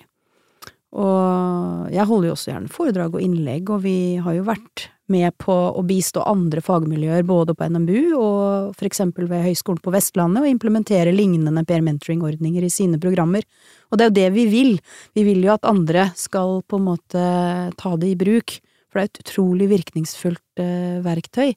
Og 0.94 1.90
jeg 1.90 2.06
holder 2.06 2.30
jo 2.30 2.34
også 2.36 2.52
gjerne 2.52 2.72
foredrag 2.72 3.16
og 3.18 3.24
innlegg, 3.24 3.72
og 3.74 3.82
vi 3.86 3.98
har 4.22 4.36
jo 4.38 4.46
vært 4.46 4.90
med 5.12 5.34
på 5.42 5.54
å 5.74 5.82
bistå 5.86 6.22
andre 6.30 6.62
fagmiljøer 6.64 7.26
både 7.28 7.56
på 7.58 7.66
NMBU 7.68 8.14
og 8.16 8.76
for 8.78 8.88
eksempel 8.88 9.28
ved 9.28 9.44
Høgskolen 9.44 9.82
på 9.84 9.92
Vestlandet, 9.94 10.46
og 10.46 10.52
implementere 10.52 11.12
lignende 11.16 11.66
peer 11.68 11.84
mentoring-ordninger 11.86 12.64
i 12.64 12.72
sine 12.72 13.02
programmer. 13.02 13.44
Og 13.92 14.00
det 14.00 14.06
er 14.06 14.12
jo 14.12 14.20
det 14.20 14.30
vi 14.38 14.46
vil. 14.54 14.78
Vi 15.18 15.26
vil 15.28 15.44
jo 15.44 15.56
at 15.58 15.68
andre 15.68 16.12
skal 16.20 16.62
på 16.70 16.80
en 16.80 16.88
måte 16.88 17.26
ta 17.80 17.96
det 18.00 18.14
i 18.14 18.20
bruk, 18.20 18.60
for 18.88 19.02
det 19.02 19.04
er 19.04 19.12
et 19.12 19.24
utrolig 19.26 19.70
virkningsfullt 19.74 20.62
eh, 20.62 21.02
verktøy. 21.04 21.56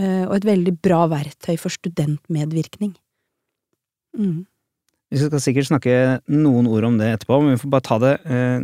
Eh, 0.00 0.22
og 0.28 0.38
et 0.38 0.48
veldig 0.48 0.76
bra 0.82 1.04
verktøy 1.10 1.56
for 1.60 1.72
studentmedvirkning. 1.74 2.94
Mm. 4.16 4.46
Vi 5.10 5.18
skal 5.18 5.42
sikkert 5.42 5.66
snakke 5.66 5.94
noen 6.30 6.68
ord 6.70 6.86
om 6.86 6.96
det 7.00 7.08
etterpå, 7.10 7.40
men 7.42 7.56
vi 7.56 7.60
får 7.64 7.70
bare 7.72 7.86
ta 7.88 7.96
det, 7.98 8.12
eh, 8.30 8.60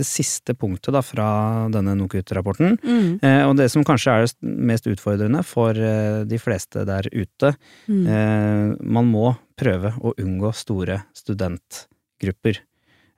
det 0.00 0.06
siste 0.08 0.54
punktet 0.56 0.96
da 0.96 1.02
fra 1.04 1.68
denne 1.68 1.92
NOKUT-rapporten. 2.00 2.78
Mm. 2.80 3.22
Eh, 3.22 3.42
Og 3.46 3.56
det 3.56 3.70
som 3.70 3.84
kanskje 3.84 4.10
er 4.10 4.24
det 4.24 4.34
mest 4.42 4.88
utfordrende 4.88 5.44
for 5.44 5.74
de 5.74 6.38
fleste 6.40 6.86
der 6.86 7.02
ute. 7.12 7.54
Mm. 7.86 8.80
Man 8.80 9.12
må 9.12 9.36
prøve 9.56 9.92
å 10.00 10.14
unngå 10.16 10.54
store 10.54 11.04
studentgrupper. 11.14 12.64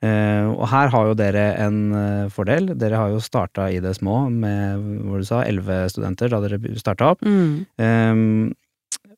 Eh, 0.07 0.47
Og 0.53 0.67
her 0.71 0.89
har 0.95 1.09
jo 1.11 1.15
dere 1.19 1.45
en 1.67 1.79
eh, 1.99 2.29
fordel. 2.33 2.71
Dere 2.79 3.01
har 3.01 3.11
jo 3.15 3.19
starta 3.25 3.67
i 3.75 3.81
det 3.83 3.97
små 3.99 4.27
med, 4.31 4.85
hva 5.07 5.19
du 5.23 5.27
sa, 5.29 5.43
elleve 5.45 5.83
studenter 5.93 6.31
da 6.33 6.41
dere 6.45 6.61
starta 6.81 7.13
opp. 7.15 7.25
Mm. 7.27 7.67
Eh, 7.83 8.53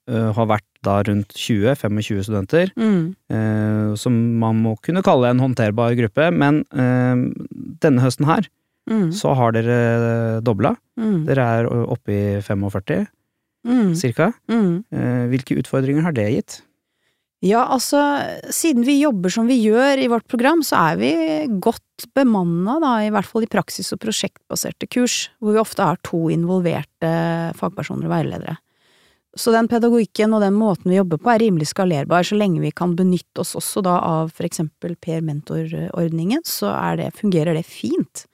Har 0.09 0.46
vært 0.48 0.64
da 0.87 1.03
rundt 1.05 1.35
20-25 1.37 2.22
studenter. 2.24 2.70
Mm. 2.81 3.14
eh, 3.29 3.94
som 4.01 4.14
man 4.40 4.57
må 4.64 4.77
kunne 4.81 5.03
kalle 5.05 5.29
en 5.29 5.42
håndterbar 5.42 5.92
gruppe, 5.98 6.31
men 6.33 6.62
eh, 6.72 7.27
denne 7.85 8.01
høsten 8.07 8.24
her 8.31 8.48
Mm. 8.88 9.11
så 9.12 9.35
har 9.37 9.53
dere 9.53 10.40
dobla. 10.40 10.70
Mm. 10.96 11.27
Dere 11.29 11.44
er 11.59 11.66
oppe 11.68 12.09
i 12.09 12.40
45 12.40 13.03
Mm. 13.68 13.90
cirka. 13.94 14.31
Mm. 14.48 14.85
Eh, 14.90 15.27
hvilke 15.29 15.59
utfordringer 15.61 16.01
har 16.07 16.12
det 16.16 16.24
gitt? 16.33 16.62
Ja, 17.44 17.61
altså, 17.70 18.01
siden 18.51 18.83
vi 18.83 18.96
jobber 18.98 19.31
som 19.31 19.46
vi 19.46 19.61
gjør 19.62 20.01
i 20.03 20.09
vårt 20.11 20.27
program, 20.27 20.64
så 20.66 20.81
er 20.90 20.96
vi 20.98 21.11
godt 21.62 22.09
bemanna, 22.14 22.81
da, 22.83 22.94
i 23.07 23.12
hvert 23.14 23.29
fall 23.29 23.46
i 23.46 23.51
praksis- 23.51 23.92
og 23.94 24.01
prosjektbaserte 24.03 24.88
kurs, 24.90 25.29
hvor 25.38 25.55
vi 25.55 25.62
ofte 25.62 25.87
har 25.87 26.01
to 26.03 26.27
involverte 26.35 27.12
fagpersoner 27.59 28.09
og 28.09 28.14
veiledere. 28.16 28.57
Så 29.38 29.53
den 29.55 29.68
pedagogikken 29.70 30.35
og 30.35 30.42
den 30.42 30.57
måten 30.59 30.90
vi 30.90 30.98
jobber 30.98 31.20
på 31.22 31.31
er 31.31 31.44
rimelig 31.44 31.68
skalerbar, 31.70 32.27
så 32.27 32.35
lenge 32.35 32.62
vi 32.64 32.72
kan 32.74 32.96
benytte 32.98 33.44
oss 33.44 33.55
også 33.59 33.85
da 33.87 34.01
av 34.03 34.33
for 34.35 34.48
eksempel 34.48 34.96
Per 34.98 35.22
Mentor-ordningen, 35.22 36.42
så 36.42 36.72
det, 36.98 37.12
fungerer 37.20 37.55
det 37.55 37.66
fint. 37.68 38.24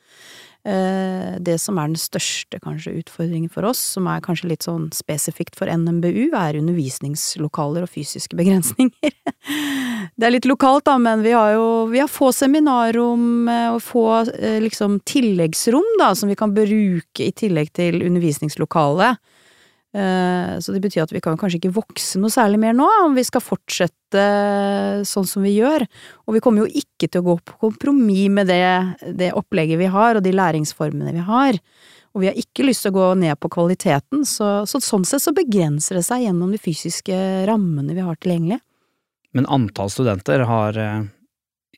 Eh, 0.65 1.37
Det 1.45 1.59
som 1.61 1.77
er 1.79 1.91
den 1.91 2.01
største 2.01 2.57
kanskje 2.63 2.95
utfordringen 3.03 3.51
for 3.53 3.67
oss, 3.69 3.81
som 3.97 4.07
er 4.09 4.23
kanskje 4.25 4.49
litt 4.49 4.65
sånn 4.65 4.87
spesifikt 4.97 5.59
for 5.59 5.69
NMBU, 5.69 6.33
er 6.33 6.57
undervisningslokaler 6.57 7.85
og 7.85 7.93
fysiske 7.93 8.37
begrensninger. 8.41 9.13
Det 10.17 10.25
er 10.25 10.33
litt 10.33 10.49
lokalt 10.49 10.87
da, 10.89 10.97
men 10.99 11.25
vi 11.25 11.35
har 11.37 11.53
jo 11.57 11.67
vi 11.93 12.01
har 12.01 12.09
få 12.09 12.31
seminarrom 12.33 13.49
eh, 13.49 13.69
og 13.75 13.83
få 13.85 14.07
eh, 14.33 14.61
liksom 14.65 15.03
tilleggsrom 15.05 15.99
da, 16.01 16.15
som 16.17 16.33
vi 16.33 16.39
kan 16.39 16.55
bruke 16.57 17.29
i 17.29 17.33
tillegg 17.37 17.73
til 17.77 18.01
undervisningslokalet. 18.07 19.21
Eh, 19.95 20.59
Så 20.59 20.73
det 20.75 20.83
betyr 20.83 21.05
at 21.05 21.13
vi 21.15 21.23
kan 21.23 21.39
kanskje 21.39 21.61
ikke 21.61 21.77
vokse 21.77 22.19
noe 22.19 22.33
særlig 22.33 22.59
mer 22.59 22.75
nå, 22.75 22.87
om 23.07 23.15
vi 23.15 23.25
skal 23.27 23.43
fortsette 23.45 24.23
sånn 25.07 25.27
som 25.27 25.43
vi 25.47 25.57
gjør. 25.57 25.87
Og 26.27 26.37
vi 26.37 26.43
kommer 26.43 26.65
jo 26.65 26.83
ikke 26.83 27.09
til 27.09 27.23
å 27.23 27.29
gå 27.29 27.37
på 27.47 27.59
kompromiss 27.69 28.31
med 28.35 28.51
det, 28.51 28.65
det 29.15 29.33
opplegget 29.39 29.79
vi 29.79 29.91
har, 29.91 30.19
og 30.19 30.25
de 30.27 30.35
læringsformene 30.35 31.15
vi 31.15 31.23
har. 31.27 31.59
Og 32.15 32.23
vi 32.23 32.31
har 32.31 32.39
ikke 32.39 32.67
lyst 32.67 32.87
til 32.87 32.93
å 32.95 32.99
gå 32.99 33.09
ned 33.23 33.39
på 33.43 33.51
kvaliteten, 33.51 34.23
så, 34.27 34.63
så 34.71 34.79
sånn 34.83 35.07
sett 35.07 35.23
så 35.23 35.35
begrenser 35.35 35.99
det 35.99 36.05
seg 36.07 36.27
gjennom 36.27 36.53
de 36.55 36.61
fysiske 36.63 37.17
rammene 37.51 37.95
vi 37.95 38.07
har 38.07 38.19
tilgjengelig. 38.23 38.61
Men 39.35 39.49
antall 39.51 39.91
studenter 39.91 40.45
har 40.47 40.79
eh, 40.79 41.07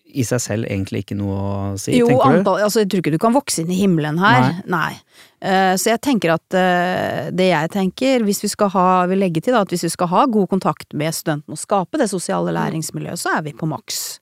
i 0.04 0.24
seg 0.24 0.40
selv 0.42 0.66
egentlig 0.68 1.02
ikke 1.04 1.16
noe 1.18 1.36
å 1.36 1.78
si, 1.80 1.94
Jo, 1.98 2.06
tenker 2.10 2.32
du? 2.32 2.38
antall, 2.40 2.60
altså 2.66 2.82
jeg 2.82 2.90
tror 2.92 3.02
ikke 3.02 3.12
du 3.14 3.18
kan 3.22 3.34
vokse 3.36 3.62
inn 3.62 3.72
i 3.74 3.78
himmelen 3.80 4.18
her. 4.22 4.60
Nei. 4.70 4.92
Eh, 5.40 5.74
så 5.76 5.90
jeg 5.92 6.00
tenker 6.06 6.34
at 6.36 6.56
uh, 6.56 7.30
det 7.36 7.48
jeg 7.50 7.72
tenker, 7.74 8.24
hvis 8.26 8.42
vi 8.44 8.50
skal 8.52 8.70
ha, 8.74 8.86
vil 9.10 9.20
legge 9.20 9.42
til 9.44 9.56
da, 9.56 9.64
at 9.66 9.72
hvis 9.74 9.84
vi 9.88 9.92
skal 9.92 10.10
ha 10.12 10.24
god 10.26 10.48
kontakt 10.52 10.94
med 10.96 11.14
studentene 11.16 11.56
og 11.56 11.60
skape 11.60 12.00
det 12.00 12.08
sosiale 12.12 12.54
læringsmiljøet, 12.56 13.20
så 13.20 13.36
er 13.38 13.42
vi 13.48 13.52
på 13.56 13.68
maks. 13.70 14.20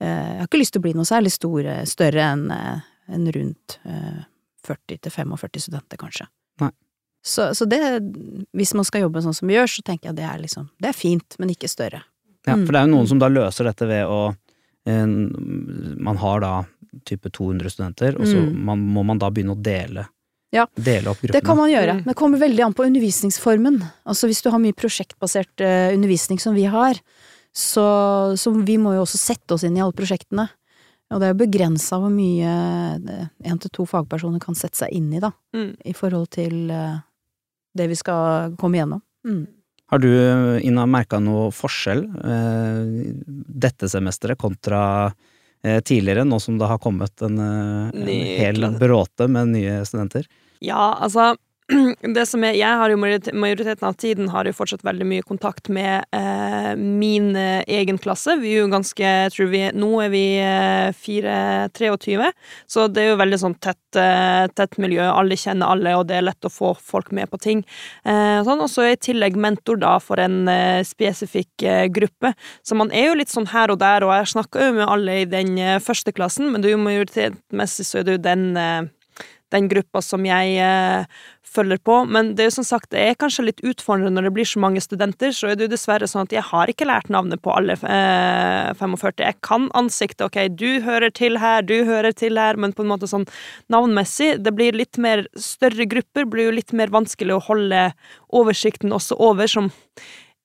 Uh, 0.00 0.06
jeg 0.06 0.38
har 0.42 0.46
ikke 0.48 0.62
lyst 0.62 0.74
til 0.76 0.80
å 0.82 0.86
bli 0.88 0.94
noe 0.96 1.08
særlig 1.08 1.32
store, 1.34 1.80
større 1.90 2.28
enn 2.34 2.46
enn 3.10 3.26
rundt 3.34 3.80
eh, 3.90 4.20
40-45 4.68 5.64
studenter, 5.64 5.98
kanskje. 5.98 6.28
Nei. 6.62 6.70
Så, 7.26 7.48
så 7.58 7.66
det, 7.66 7.80
hvis 8.56 8.70
man 8.78 8.86
skal 8.86 9.02
jobbe 9.04 9.20
sånn 9.24 9.34
som 9.34 9.50
vi 9.50 9.56
gjør, 9.58 9.66
så 9.66 9.82
tenker 9.84 10.10
jeg 10.12 10.20
det 10.20 10.28
er 10.28 10.38
liksom, 10.40 10.68
det 10.80 10.92
er 10.92 10.96
fint, 10.96 11.34
men 11.42 11.50
ikke 11.50 11.68
større. 11.68 12.04
Ja, 12.46 12.54
Mm. 12.56 12.62
for 12.64 12.72
det 12.72 12.80
er 12.80 12.86
jo 12.86 12.92
noen 12.94 13.08
som 13.10 13.18
da 13.20 13.28
løser 13.28 13.66
dette 13.68 13.84
ved 13.90 14.06
å 14.08 14.20
Man 16.00 16.16
har 16.20 16.40
da 16.44 16.52
type 17.06 17.30
200 17.30 17.70
studenter, 17.70 18.16
og 18.18 18.26
så 18.26 18.40
Mm. 18.40 18.64
man, 18.64 18.78
må 18.94 19.04
man 19.06 19.18
da 19.18 19.30
begynne 19.30 19.54
å 19.56 19.62
dele, 19.62 20.06
Ja. 20.52 20.66
dele 20.74 21.06
opp 21.12 21.20
gruppene. 21.20 21.32
Det 21.38 21.44
kan 21.44 21.56
man 21.56 21.70
gjøre. 21.70 22.04
Det 22.04 22.16
kommer 22.16 22.38
veldig 22.38 22.64
an 22.64 22.74
på 22.74 22.84
undervisningsformen. 22.86 23.80
Altså 24.06 24.26
hvis 24.26 24.42
du 24.42 24.50
har 24.50 24.58
mye 24.58 24.72
prosjektbasert 24.74 25.60
eh, 25.60 25.94
undervisning 25.94 26.40
som 26.40 26.54
vi 26.54 26.64
har, 26.64 26.94
så, 27.54 28.34
så 28.36 28.50
vi 28.64 28.76
må 28.76 28.94
jo 28.94 29.02
også 29.04 29.18
sette 29.18 29.52
oss 29.54 29.62
inn 29.64 29.76
i 29.76 29.80
alle 29.80 29.92
prosjektene. 29.92 30.48
Og 31.12 31.18
det 31.20 31.26
er 31.28 31.32
jo 31.34 31.46
begrensa 31.46 31.98
hvor 31.98 32.10
mye 32.10 32.50
én 33.44 33.60
til 33.60 33.70
to 33.70 33.84
fagpersoner 33.86 34.40
kan 34.40 34.54
sette 34.54 34.76
seg 34.78 34.90
inn 34.92 35.12
i, 35.14 35.20
da, 35.20 35.32
Mm. 35.54 35.76
i 35.84 35.92
forhold 35.92 36.30
til 36.30 36.70
eh, 36.70 36.98
det 37.76 37.88
vi 37.88 37.94
skal 37.94 38.52
komme 38.58 38.74
igjennom. 38.78 39.02
Mm. 39.26 39.46
Har 39.90 39.98
du, 39.98 40.10
Ina, 40.62 40.86
merka 40.86 41.18
noe 41.18 41.48
forskjell 41.50 42.04
eh, 42.06 42.90
dette 43.26 43.88
semesteret 43.90 44.38
kontra 44.38 44.82
eh, 45.64 45.80
tidligere, 45.82 46.22
nå 46.24 46.38
som 46.38 46.60
det 46.60 46.68
har 46.70 46.78
kommet 46.78 47.24
en, 47.26 47.38
eh, 47.42 47.88
en 47.98 48.10
hel 48.38 48.68
bråte 48.78 49.26
med 49.26 49.50
nye 49.56 49.80
studenter? 49.88 50.28
Ja, 50.62 50.92
altså 51.02 51.32
det 52.16 52.24
som 52.26 52.42
er, 52.44 52.56
Jeg 52.58 52.78
har 52.80 52.90
jo 52.90 52.98
majoriteten 52.98 53.86
av 53.86 53.96
tiden 53.98 54.30
har 54.32 54.48
jo 54.48 54.54
fortsatt 54.56 54.82
veldig 54.86 55.06
mye 55.06 55.26
kontakt 55.26 55.70
med 55.72 56.06
eh, 56.16 56.72
min 56.76 57.34
eh, 57.38 57.62
egen 57.70 57.98
klasse. 58.00 58.36
Vi 58.40 58.54
er 58.54 58.64
jo 58.64 58.70
ganske 58.72 59.12
vi, 59.50 59.62
Nå 59.76 59.90
er 60.04 60.12
vi 60.12 60.24
eh, 60.42 60.90
4-23, 60.96 62.30
så 62.70 62.86
det 62.90 63.04
er 63.04 63.10
jo 63.12 63.20
veldig 63.20 63.40
sånn 63.44 63.56
tett, 63.62 63.82
eh, 63.98 64.46
tett 64.56 64.78
miljø. 64.82 65.04
Alle 65.10 65.38
kjenner 65.38 65.70
alle, 65.74 65.94
og 65.98 66.06
det 66.10 66.18
er 66.18 66.26
lett 66.26 66.48
å 66.48 66.52
få 66.52 66.72
folk 66.74 67.12
med 67.16 67.30
på 67.30 67.40
ting. 67.42 67.64
Eh, 68.04 68.40
sånn, 68.46 68.64
og 68.64 68.70
så 68.72 68.84
er 68.84 68.92
jeg 68.92 69.00
i 69.00 69.04
tillegg 69.10 69.38
mentor 69.40 69.80
da 69.80 69.96
for 70.02 70.22
en 70.22 70.42
eh, 70.50 70.82
spesifikk 70.86 71.66
eh, 71.66 71.86
gruppe. 71.92 72.34
Så 72.66 72.78
man 72.78 72.92
er 72.94 73.10
jo 73.10 73.18
litt 73.20 73.32
sånn 73.32 73.50
her 73.54 73.72
og 73.72 73.80
der, 73.82 74.06
og 74.06 74.14
jeg 74.16 74.32
snakker 74.34 74.70
jo 74.70 74.78
med 74.80 74.88
alle 74.88 75.20
i 75.22 75.28
den 75.28 75.58
første 75.82 76.12
klassen, 76.14 76.50
men 76.50 76.62
det 76.62 76.70
er 76.70 76.78
jo 76.78 76.86
majoritetsmessig 76.86 77.86
så 77.86 78.00
er 78.00 78.08
det 78.08 78.18
jo 78.18 78.24
den 78.24 78.48
den 79.50 79.68
gruppa 79.70 80.00
som 80.04 80.24
jeg 80.26 80.56
eh, 80.62 81.04
følger 81.50 81.80
på. 81.82 81.96
Men 82.06 82.34
det 82.38 82.46
er 82.46 82.52
som 82.54 82.66
sagt, 82.66 82.90
det 82.94 83.02
er 83.02 83.18
kanskje 83.18 83.46
litt 83.48 83.62
utfordrende 83.66 84.12
når 84.14 84.28
det 84.28 84.32
blir 84.36 84.48
så 84.48 84.62
mange 84.62 84.82
studenter, 84.84 85.34
så 85.34 85.50
er 85.50 85.58
det 85.58 85.66
jo 85.66 85.72
dessverre 85.74 86.08
sånn 86.10 86.28
at 86.28 86.34
jeg 86.36 86.46
har 86.50 86.70
ikke 86.70 86.86
lært 86.88 87.10
navnet 87.10 87.42
på 87.42 87.52
alle 87.54 87.74
eh, 87.74 88.70
45. 88.78 89.24
Jeg 89.26 89.38
kan 89.46 89.68
ansiktet, 89.78 90.26
ok, 90.28 90.40
du 90.54 90.80
hører 90.86 91.10
til 91.10 91.40
her, 91.42 91.62
du 91.66 91.84
hører 91.88 92.14
til 92.16 92.38
her, 92.38 92.56
men 92.60 92.72
på 92.76 92.86
en 92.86 92.92
måte 92.92 93.10
sånn 93.10 93.26
navnmessig, 93.72 94.36
det 94.44 94.54
blir 94.54 94.78
litt 94.78 94.98
mer 95.02 95.26
større 95.34 95.86
grupper, 95.90 96.28
blir 96.30 96.50
jo 96.50 96.56
litt 96.60 96.74
mer 96.76 96.92
vanskelig 96.94 97.36
å 97.36 97.44
holde 97.50 97.86
oversikten 98.36 98.94
også 98.94 99.18
over 99.18 99.50
som 99.50 99.72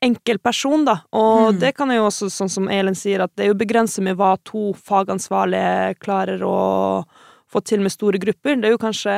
enkeltperson, 0.06 0.86
da. 0.86 1.00
Og 1.14 1.54
Mm. 1.54 1.60
det 1.60 1.76
kan 1.76 1.90
jo 1.90 2.06
også, 2.08 2.28
sånn 2.30 2.50
som 2.52 2.68
Elin 2.70 2.94
sier, 2.96 3.22
at 3.24 3.32
det 3.36 3.46
er 3.46 3.54
jo 3.54 3.60
begrenset 3.62 4.04
med 4.04 4.18
hva 4.18 4.36
to 4.44 4.74
fagansvarlige 4.74 5.98
klarer 6.00 6.44
å 6.44 7.06
få 7.56 7.64
til 7.66 7.82
med 7.86 7.94
store 7.96 8.20
grupper. 8.22 8.60
Det 8.60 8.70
er 8.70 8.76
jo 8.76 8.82
kanskje 8.86 9.18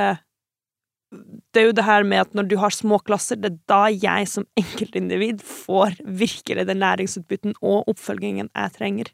Det 1.56 1.62
er 1.62 1.66
jo 1.70 1.76
det 1.78 1.86
her 1.88 2.04
med 2.04 2.20
at 2.20 2.34
når 2.36 2.48
du 2.52 2.58
har 2.60 2.74
små 2.76 2.98
klasser, 3.00 3.38
det 3.40 3.54
er 3.54 3.60
da 3.72 3.84
jeg 3.96 4.28
som 4.28 4.44
enkeltindivid 4.60 5.40
får 5.40 6.02
virkelig 6.04 6.66
den 6.68 6.82
læringsutbytten 6.84 7.54
og 7.64 7.88
oppfølgingen 7.88 8.50
jeg 8.52 8.74
trenger. 8.76 9.12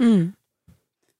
Mm. 0.00 0.32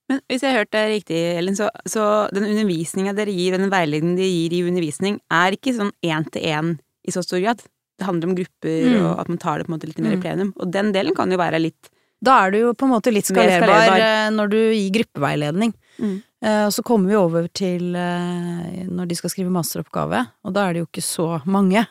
Men 0.09 0.21
hvis 0.25 0.41
jeg 0.41 0.49
har 0.55 0.63
hørt 0.63 0.71
deg 0.73 0.89
riktig, 0.95 1.19
Elin, 1.37 1.53
så, 1.59 1.67
så 1.85 2.07
den 2.33 2.47
undervisninga 2.49 3.13
dere 3.13 3.29
gir, 3.37 3.53
og 3.53 3.61
den 3.61 3.69
veiledningen 3.69 4.17
dere 4.17 4.31
gir 4.33 4.55
i 4.57 4.63
undervisning, 4.65 5.19
er 5.29 5.53
ikke 5.53 5.75
sånn 5.77 5.93
én 6.01 6.25
til 6.33 6.41
én 6.49 6.71
i 7.05 7.13
så 7.13 7.21
stor 7.21 7.43
grad. 7.45 7.61
Det 7.99 8.07
handler 8.09 8.31
om 8.31 8.35
grupper, 8.41 8.89
Mm. 8.89 9.05
og 9.11 9.19
at 9.21 9.29
man 9.29 9.37
tar 9.37 9.59
det 9.59 9.67
på 9.67 9.73
en 9.73 9.77
måte 9.77 9.91
litt 9.91 10.01
mer 10.01 10.15
i 10.15 10.17
Mm. 10.17 10.21
plenum. 10.25 10.53
Og 10.57 10.71
den 10.73 10.89
delen 10.91 11.13
kan 11.13 11.29
jo 11.29 11.37
være 11.37 11.61
litt 11.61 11.91
Da 12.19 12.35
er 12.43 12.51
du 12.51 12.57
jo 12.59 12.71
på 12.75 12.87
en 12.87 12.91
måte 12.91 13.13
litt 13.15 13.27
skalerbar, 13.29 13.69
skalerbar. 13.85 14.01
eh, 14.03 14.31
når 14.35 14.49
du 14.51 14.57
gir 14.75 14.89
gruppeveiledning. 14.97 15.71
Mm. 15.99 16.17
Eh, 16.43 16.65
Og 16.67 16.73
så 16.75 16.83
kommer 16.83 17.07
vi 17.11 17.15
over 17.19 17.47
til 17.47 17.95
eh, 17.95 18.83
når 18.87 19.07
de 19.07 19.15
skal 19.15 19.31
skrive 19.31 19.53
masteroppgave, 19.55 20.25
og 20.43 20.53
da 20.55 20.65
er 20.67 20.73
det 20.75 20.83
jo 20.83 20.89
ikke 20.89 21.05
så 21.05 21.27
mange. 21.47 21.85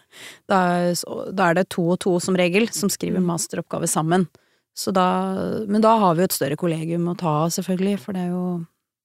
Da 0.48 0.60
er, 0.92 1.54
det 1.56 1.68
to 1.72 1.86
og 1.94 1.98
to 2.04 2.18
som 2.20 2.36
regel 2.36 2.68
som 2.72 2.92
skriver 2.92 3.24
masteroppgave 3.24 3.88
sammen. 3.88 4.28
Så 4.76 4.92
da, 4.94 5.64
men 5.66 5.82
da 5.82 5.96
har 5.98 6.14
vi 6.14 6.22
jo 6.22 6.28
et 6.30 6.36
større 6.36 6.56
kollegium 6.60 7.08
å 7.10 7.16
ta 7.18 7.46
av, 7.46 7.50
selvfølgelig, 7.56 7.98
for 7.98 8.14
det 8.14 8.28
er 8.28 8.34
jo, 8.36 8.44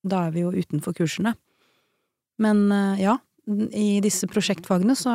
da 0.05 0.27
er 0.27 0.36
vi 0.36 0.43
jo 0.43 0.51
utenfor 0.53 0.93
kursene. 0.93 1.33
Men 2.43 2.67
ja, 2.99 3.15
i 3.73 3.97
disse 4.03 4.27
prosjektfagene 4.29 4.93
så, 4.95 5.12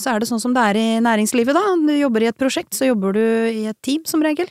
så 0.00 0.10
er 0.12 0.20
det 0.20 0.28
sånn 0.28 0.42
som 0.42 0.52
det 0.56 0.64
er 0.72 0.78
i 0.80 0.88
næringslivet, 1.04 1.54
da. 1.54 1.62
Du 1.78 1.94
jobber 1.94 2.24
i 2.26 2.28
et 2.32 2.40
prosjekt, 2.40 2.74
så 2.74 2.90
jobber 2.90 3.14
du 3.14 3.22
i 3.22 3.68
et 3.70 3.78
team, 3.86 4.02
som 4.08 4.24
regel. 4.24 4.50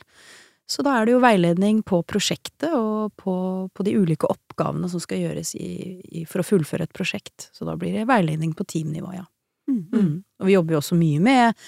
Så 0.70 0.84
da 0.86 0.92
er 1.00 1.08
det 1.08 1.16
jo 1.16 1.22
veiledning 1.22 1.80
på 1.82 1.98
prosjektet 2.06 2.70
og 2.76 3.10
på, 3.18 3.32
på 3.74 3.86
de 3.86 3.96
ulike 3.98 4.28
oppgavene 4.30 4.86
som 4.92 5.02
skal 5.02 5.18
gjøres 5.24 5.56
i, 5.58 5.98
i, 6.20 6.24
for 6.30 6.44
å 6.44 6.46
fullføre 6.46 6.86
et 6.86 6.94
prosjekt. 6.94 7.48
Så 7.50 7.66
da 7.66 7.74
blir 7.78 7.96
det 7.96 8.06
veiledning 8.06 8.52
på 8.54 8.66
teamnivå, 8.70 9.10
ja. 9.16 9.24
Mm. 9.70 10.22
Og 10.40 10.46
vi 10.46 10.54
jobber 10.54 10.76
jo 10.76 10.80
også 10.80 10.98
mye 10.98 11.18
med, 11.22 11.58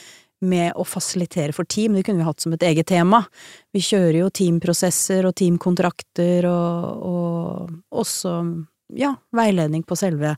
med 0.42 0.78
å 0.78 0.84
fasilitere 0.86 1.54
for 1.54 1.66
team, 1.70 1.94
det 1.94 2.04
kunne 2.06 2.22
vi 2.22 2.26
hatt 2.26 2.42
som 2.42 2.54
et 2.54 2.64
eget 2.66 2.88
tema. 2.90 3.24
Vi 3.74 3.82
kjører 3.82 4.20
jo 4.20 4.30
teamprosesser 4.34 5.26
og 5.28 5.34
teamkontrakter 5.38 6.46
og, 6.50 7.02
og 7.06 8.02
også, 8.02 8.36
ja, 8.98 9.12
veiledning 9.34 9.82
på 9.86 9.98
selve 9.98 10.36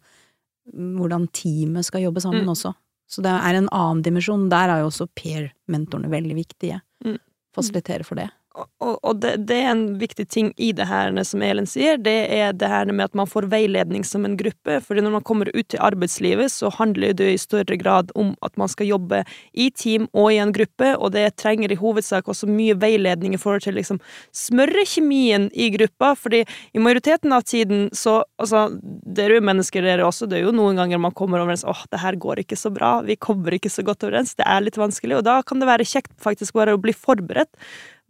hvordan 0.72 1.28
teamet 1.36 1.84
skal 1.84 2.06
jobbe 2.06 2.22
sammen 2.24 2.46
Mm. 2.46 2.54
også. 2.54 2.72
Så 3.12 3.20
det 3.24 3.32
er 3.32 3.58
en 3.58 3.68
annen 3.68 4.00
dimensjon. 4.02 4.48
Der 4.48 4.72
er 4.72 4.80
jo 4.80 4.88
også 4.88 5.06
peer-mentorene 5.12 6.08
veldig 6.08 6.36
viktige. 6.38 6.80
Mm. 7.04 7.18
Fasilitere 7.54 8.04
for 8.08 8.16
det. 8.16 8.30
Og, 8.54 8.98
og, 9.02 9.16
det, 9.18 9.32
det 9.48 9.56
er 9.64 9.72
en 9.72 9.86
viktig 9.98 10.28
ting 10.30 10.52
i 10.62 10.68
det 10.76 10.86
her, 10.86 11.10
som 11.26 11.42
Elin 11.42 11.66
sier, 11.66 11.96
det 11.98 12.14
er 12.30 12.52
det 12.54 12.68
her 12.70 12.90
med 12.92 13.08
at 13.08 13.16
man 13.18 13.26
får 13.26 13.48
veiledning 13.50 14.04
som 14.06 14.26
en 14.26 14.36
gruppe. 14.38 14.76
fordi 14.84 15.02
når 15.02 15.16
man 15.16 15.24
kommer 15.26 15.50
ut 15.54 15.74
i 15.74 15.80
arbeidslivet, 15.82 16.52
så 16.52 16.70
handler 16.70 17.16
det 17.18 17.32
i 17.32 17.40
større 17.40 17.76
grad 17.80 18.12
om 18.14 18.34
at 18.46 18.54
man 18.60 18.70
skal 18.70 18.86
jobbe 18.86 19.24
i 19.52 19.70
team 19.74 20.06
og 20.12 20.30
i 20.32 20.38
en 20.38 20.52
gruppe, 20.54 20.92
og 20.94 21.12
det 21.16 21.34
trenger 21.40 21.72
i 21.72 21.78
hovedsak 21.80 22.28
også 22.30 22.46
mye 22.46 22.76
veiledning 22.78 23.34
i 23.34 23.40
forhold 23.40 23.64
til 23.66 23.74
liksom 23.74 23.98
smøre 24.30 24.86
kjemien 24.86 25.48
i 25.50 25.72
gruppa, 25.74 26.12
fordi 26.14 26.44
i 26.72 26.82
majoriteten 26.82 27.34
av 27.34 27.42
tiden 27.42 27.88
så 27.92 28.22
Altså, 28.44 28.66
dere 28.82 29.36
er 29.36 29.38
jo 29.38 29.44
mennesker, 29.46 29.84
dere 29.84 30.04
også, 30.04 30.26
det 30.28 30.36
er 30.36 30.42
jo 30.48 30.52
noen 30.54 30.76
ganger 30.76 31.00
man 31.00 31.14
kommer 31.16 31.40
overens 31.40 31.62
åh, 31.68 31.84
det 31.92 32.00
her 32.02 32.16
går 32.20 32.42
ikke 32.42 32.58
så 32.58 32.70
bra, 32.74 32.98
vi 33.06 33.16
kommer 33.16 33.54
ikke 33.56 33.70
så 33.72 33.84
godt 33.86 34.04
overens, 34.04 34.34
det 34.36 34.44
er 34.48 34.64
litt 34.64 34.78
vanskelig, 34.78 35.20
og 35.20 35.24
da 35.26 35.38
kan 35.46 35.62
det 35.62 35.68
være 35.70 35.86
kjekt 35.88 36.12
faktisk 36.22 36.56
bare 36.58 36.74
å 36.74 36.80
bli 36.82 36.92
forberedt. 36.92 37.52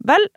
Vel, 0.03 0.27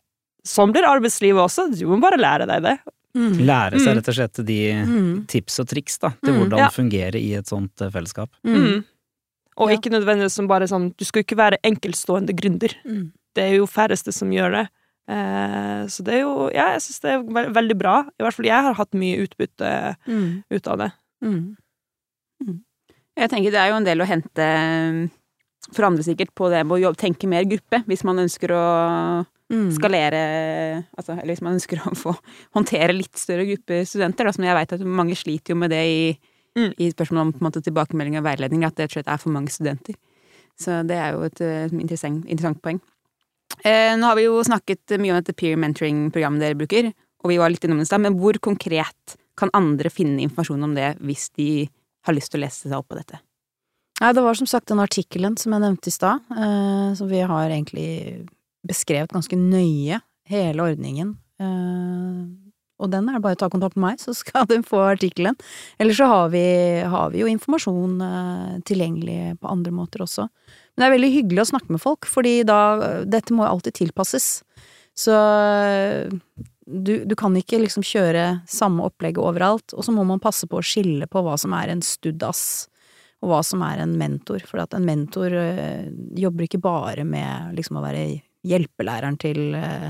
sånn 0.47 0.73
blir 0.73 0.85
arbeidslivet 0.87 1.41
også, 1.43 1.71
du 1.79 1.87
må 1.87 2.01
bare 2.01 2.17
lære 2.21 2.47
deg 2.47 2.63
det. 2.63 2.79
Lære 3.19 3.81
seg 3.81 3.89
Mm. 3.89 3.97
rett 3.99 4.09
og 4.09 4.15
slett 4.15 4.47
de 4.47 4.73
Mm. 4.85 5.27
tips 5.27 5.59
og 5.61 5.67
triks 5.67 5.99
da, 5.99 6.11
til 6.23 6.35
Mm, 6.35 6.39
hvordan 6.45 6.59
ja. 6.59 6.69
fungere 6.69 7.15
i 7.21 7.35
et 7.35 7.47
sånt 7.47 7.81
eh, 7.83 7.91
fellesskap. 7.91 8.31
Mm. 8.45 8.85
Og 9.57 9.71
Ja. 9.71 9.77
ikke 9.77 9.91
nødvendigvis 9.91 10.31
som 10.33 10.47
bare 10.47 10.69
sånn 10.69 10.95
Du 10.97 11.05
skal 11.05 11.23
ikke 11.25 11.37
være 11.37 11.57
enkeltstående 11.65 12.31
gründer. 12.37 12.73
Mm. 12.87 13.13
Det 13.35 13.43
er 13.45 13.57
jo 13.57 13.67
færreste 13.67 14.13
som 14.13 14.31
gjør 14.31 14.53
det. 14.53 14.69
Eh, 15.09 15.87
så 15.89 16.05
det 16.05 16.15
er 16.15 16.21
jo 16.21 16.51
Ja, 16.55 16.73
jeg 16.75 16.81
syns 16.83 17.01
det 17.01 17.11
er 17.11 17.23
ve 17.23 17.47
veldig 17.53 17.79
bra. 17.79 18.03
I 18.21 18.23
hvert 18.23 18.35
fall 18.35 18.47
jeg 18.47 18.63
har 18.63 18.75
hatt 18.75 18.93
mye 18.93 19.27
utbytte 19.27 19.97
Mm. 20.07 20.45
ut 20.51 20.67
av 20.69 20.79
det. 20.79 20.93
Mm. 21.25 21.57
Jeg 23.17 23.31
tenker 23.31 23.51
det 23.51 23.55
er 23.59 23.71
jo 23.71 23.77
en 23.77 23.85
del 23.85 23.99
å 23.99 24.07
hente 24.07 25.11
eh, 25.67 25.75
for 25.75 25.89
andre 25.89 26.05
sikkert 26.07 26.35
på 26.35 26.51
det 26.53 26.65
med 26.67 26.87
å 26.87 26.95
tenke 26.97 27.29
mer 27.29 27.45
gruppe, 27.49 27.83
hvis 27.87 28.05
man 28.05 28.19
ønsker 28.25 28.55
å 28.55 29.27
Mm. 29.49 29.73
skalere 29.73 30.85
altså, 30.93 31.15
Eller 31.17 31.33
hvis 31.33 31.41
man 31.41 31.55
ønsker 31.55 31.79
å 31.81 31.97
få 31.97 32.13
håndtere 32.53 32.93
litt 32.93 33.17
større 33.17 33.47
grupper 33.49 33.87
studenter, 33.89 34.25
da, 34.25 34.33
som 34.33 34.45
jeg 34.45 34.55
vet 34.55 34.75
at 34.77 34.81
mange 34.85 35.17
sliter 35.17 35.55
jo 35.55 35.57
med 35.57 35.71
det 35.71 35.85
i, 35.89 36.19
Mm. 36.59 36.75
i 36.77 36.91
spørsmål 36.91 37.21
om 37.21 37.33
på 37.33 37.41
en 37.41 37.51
måte, 37.51 37.63
tilbakemelding 37.65 38.19
og 38.19 38.25
veiledning, 38.25 38.65
at 38.67 38.75
det 38.77 38.91
er 39.07 39.17
for 39.17 39.31
mange 39.31 39.49
studenter. 39.49 39.95
Så 40.59 40.87
det 40.87 40.97
er 40.97 41.13
jo 41.13 41.23
et 41.23 41.41
et 41.41 41.73
interessant, 41.73 42.27
interessant 42.27 42.61
poeng. 42.61 42.81
Eh, 43.65 43.97
nå 43.97 44.03
har 44.03 44.17
vi 44.17 44.25
jo 44.25 44.43
snakket 44.43 44.99
mye 44.99 45.15
om 45.15 45.23
dette 45.23 45.37
peer 45.37 45.57
mentoring-programmet 45.57 46.41
dere 46.41 46.59
bruker, 46.59 46.93
og 47.25 47.31
vi 47.31 47.39
var 47.39 47.51
litt 47.51 47.65
innom 47.65 47.79
det 47.79 47.87
i 47.87 47.91
stad, 47.91 48.01
men 48.01 48.19
hvor 48.19 48.39
konkret 48.39 49.17
kan 49.37 49.51
andre 49.55 49.89
finne 49.89 50.21
informasjon 50.21 50.63
om 50.65 50.75
det 50.75 50.99
hvis 50.99 51.31
de 51.37 51.69
har 52.05 52.15
lyst 52.15 52.33
til 52.33 52.41
å 52.41 52.45
lese 52.45 52.69
seg 52.69 52.77
opp 52.77 52.89
på 52.89 52.99
dette? 52.99 53.21
Nei, 53.99 54.13
det 54.15 54.23
var 54.23 54.37
som 54.39 54.47
sagt 54.47 54.71
den 54.71 54.83
artikkelen 54.83 55.35
som 55.41 55.55
jeg 55.55 55.65
nevnte 55.65 55.91
i 55.91 55.95
stad, 55.95 56.27
eh, 56.31 56.91
som 56.95 57.09
vi 57.11 57.23
har 57.27 57.51
egentlig 57.51 58.29
beskrevet 58.67 59.15
ganske 59.15 59.39
nøye, 59.39 59.99
hele 60.29 60.69
ordningen. 60.71 61.17
Eh, 61.43 62.21
og 62.79 62.93
den 62.93 63.09
er 63.09 63.19
det 63.19 63.25
bare 63.25 63.35
å 63.35 63.41
ta 63.41 63.49
kontakt 63.51 63.75
med 63.75 63.85
meg, 63.89 64.03
så 64.03 64.15
skal 64.15 64.47
du 64.47 64.61
få 64.67 64.85
artikkelen. 64.93 65.35
Eller 65.83 65.99
så 65.99 66.07
har 66.11 66.31
vi, 66.31 66.45
har 66.87 67.11
vi 67.11 67.25
jo 67.25 67.31
informasjon 67.31 67.99
eh, 68.07 68.55
tilgjengelig 68.69 69.39
på 69.43 69.51
andre 69.51 69.75
måter 69.75 70.07
også. 70.07 70.29
Men 70.29 70.85
det 70.85 70.87
er 70.87 70.95
veldig 70.95 71.15
hyggelig 71.17 71.43
å 71.43 71.51
snakke 71.53 71.75
med 71.75 71.83
folk, 71.83 72.07
fordi 72.07 72.37
da 72.47 73.03
Dette 73.03 73.35
må 73.35 73.43
jo 73.47 73.57
alltid 73.57 73.81
tilpasses. 73.81 74.31
Så 74.95 75.11
eh, 75.11 76.15
du, 76.69 76.95
du 77.03 77.19
kan 77.19 77.35
ikke 77.35 77.65
liksom 77.65 77.83
kjøre 77.83 78.45
samme 78.47 78.87
opplegget 78.87 79.25
overalt, 79.25 79.75
og 79.75 79.83
så 79.83 79.95
må 79.95 80.07
man 80.07 80.23
passe 80.23 80.47
på 80.47 80.61
å 80.61 80.65
skille 80.65 81.11
på 81.11 81.27
hva 81.27 81.35
som 81.41 81.57
er 81.59 81.75
en 81.75 81.83
studdass 81.83 82.69
og 83.23 83.33
hva 83.33 83.43
som 83.47 83.63
er 83.67 83.83
en 83.83 83.97
mentor. 83.99 84.45
For 84.47 84.63
at 84.63 84.75
en 84.77 84.87
mentor 84.87 85.35
øh, 85.35 85.87
jobber 86.19 86.47
ikke 86.47 86.63
bare 86.63 87.05
med 87.09 87.55
liksom 87.59 87.81
å 87.81 87.85
være 87.85 88.05
hjelpelæreren 88.47 89.19
til, 89.21 89.55
øh, 89.59 89.89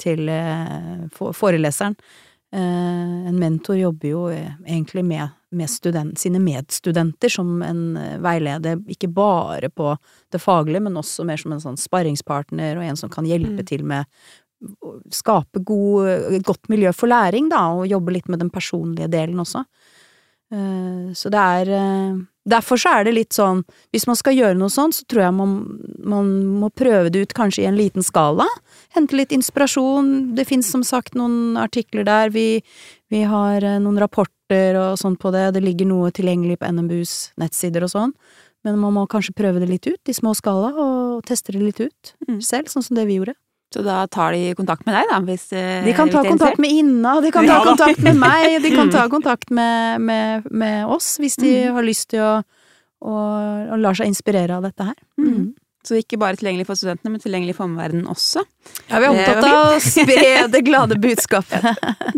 til 0.00 0.28
øh, 0.30 1.06
for, 1.14 1.36
foreleseren. 1.36 1.98
Uh, 2.50 3.28
en 3.30 3.36
mentor 3.38 3.76
jobber 3.78 4.08
jo 4.10 4.20
egentlig 4.34 5.04
med, 5.06 5.36
med 5.54 5.70
student, 5.70 6.18
sine 6.18 6.40
medstudenter 6.42 7.30
som 7.30 7.60
en 7.62 7.94
veileder, 8.24 8.80
ikke 8.90 9.06
bare 9.14 9.68
på 9.70 9.92
det 10.34 10.40
faglige, 10.42 10.82
men 10.82 10.98
også 10.98 11.22
mer 11.28 11.38
som 11.38 11.54
en 11.54 11.62
sånn 11.62 11.78
sparringspartner 11.78 12.80
og 12.80 12.88
en 12.88 12.98
som 12.98 13.12
kan 13.12 13.28
hjelpe 13.28 13.62
Mm. 13.62 13.68
til 13.70 13.84
med 13.86 14.02
å 14.82 14.96
skape 15.14 15.62
god, 15.62 16.42
godt 16.42 16.68
miljø 16.72 16.90
for 16.92 17.06
læring, 17.06 17.48
da, 17.52 17.62
og 17.70 17.86
jobbe 17.86 18.18
litt 18.18 18.28
med 18.28 18.42
den 18.42 18.50
personlige 18.50 19.08
delen 19.12 19.38
også. 19.40 19.62
Uh, 20.50 21.14
så 21.14 21.30
det 21.30 21.38
er 21.38 21.70
eh, 21.76 22.18
Derfor 22.48 22.80
så 22.80 22.88
er 22.96 23.04
det 23.04 23.12
litt 23.14 23.36
sånn, 23.36 23.64
hvis 23.92 24.06
man 24.08 24.16
skal 24.16 24.32
gjøre 24.32 24.56
noe 24.56 24.72
sånt, 24.72 24.96
så 24.96 25.04
tror 25.04 25.26
jeg 25.26 25.34
man, 25.36 25.50
man 26.00 26.30
må 26.62 26.70
prøve 26.72 27.10
det 27.12 27.26
ut 27.26 27.34
kanskje 27.36 27.66
i 27.66 27.68
en 27.68 27.76
liten 27.76 28.02
skala. 28.02 28.46
Hente 28.96 29.18
litt 29.18 29.34
inspirasjon. 29.36 30.32
Det 30.34 30.46
fins 30.48 30.70
som 30.72 30.82
sagt 30.86 31.14
noen 31.18 31.58
artikler 31.60 32.06
der, 32.08 32.32
vi, 32.32 32.62
vi 33.12 33.22
har 33.28 33.60
eh, 33.62 33.76
noen 33.82 34.00
rapporter 34.00 34.78
og 34.80 34.96
sånn 34.98 35.18
på 35.20 35.30
det, 35.36 35.50
det 35.54 35.62
ligger 35.62 35.90
noe 35.90 36.08
tilgjengelig 36.16 36.58
på 36.62 36.72
NMBUs 36.72 37.14
nettsider 37.40 37.84
og 37.84 37.92
sånn. 37.92 38.16
Men 38.64 38.80
man 38.80 38.96
må 38.96 39.06
kanskje 39.08 39.36
prøve 39.36 39.60
det 39.60 39.68
litt 39.70 39.86
ut 39.88 40.08
i 40.08 40.16
små 40.16 40.32
skala, 40.36 40.72
og 40.76 41.22
teste 41.28 41.52
det 41.52 41.62
litt 41.62 41.80
ut 41.80 42.14
Mm. 42.28 42.40
selv, 42.44 42.68
sånn 42.68 42.84
som 42.84 42.96
det 42.96 43.06
vi 43.08 43.16
gjorde. 43.18 43.34
Så 43.70 43.84
da 43.86 44.00
tar 44.10 44.32
de 44.34 44.54
kontakt 44.58 44.82
med 44.86 44.96
deg, 44.98 45.06
da, 45.12 45.20
hvis 45.22 45.44
eh, 45.54 45.84
De 45.86 45.92
kan 45.94 46.08
ta 46.10 46.24
kontakt 46.26 46.58
med 46.58 46.70
Inna, 46.74 47.20
de 47.22 47.30
kan 47.30 47.46
ta 47.50 47.60
Ja 47.60 47.64
kontakt 47.68 48.00
med 48.02 48.16
meg, 48.18 48.56
de 48.64 48.70
kan 48.74 48.88
Mm. 48.88 48.94
ta 48.96 49.04
kontakt 49.12 49.50
med, 49.54 50.00
med, 50.02 50.48
med 50.50 50.86
oss 50.90 51.12
hvis 51.22 51.36
de 51.38 51.52
Mm. 51.68 51.74
har 51.78 51.86
lyst 51.86 52.08
til 52.10 52.20
å, 52.24 52.32
å, 53.06 53.14
å 53.70 53.78
la 53.78 53.92
seg 53.94 54.10
inspirere 54.10 54.56
av 54.58 54.62
dette 54.66 54.82
her. 54.90 54.96
Mm. 55.22 55.52
Så 55.86 55.96
ikke 55.96 56.18
bare 56.20 56.36
tilgjengelig 56.36 56.66
for 56.68 56.76
studentene, 56.76 57.14
men 57.14 57.22
tilgjengelig 57.22 57.54
for 57.56 57.64
omverdenen 57.64 58.10
også. 58.10 58.42
Ja, 58.90 58.98
vi 59.00 59.06
er 59.06 59.14
opptatt 59.14 59.46
av 59.48 59.76
å 59.76 59.78
spre 59.94 60.48
det 60.52 60.60
glade 60.66 60.98
budskapet. 61.00 61.62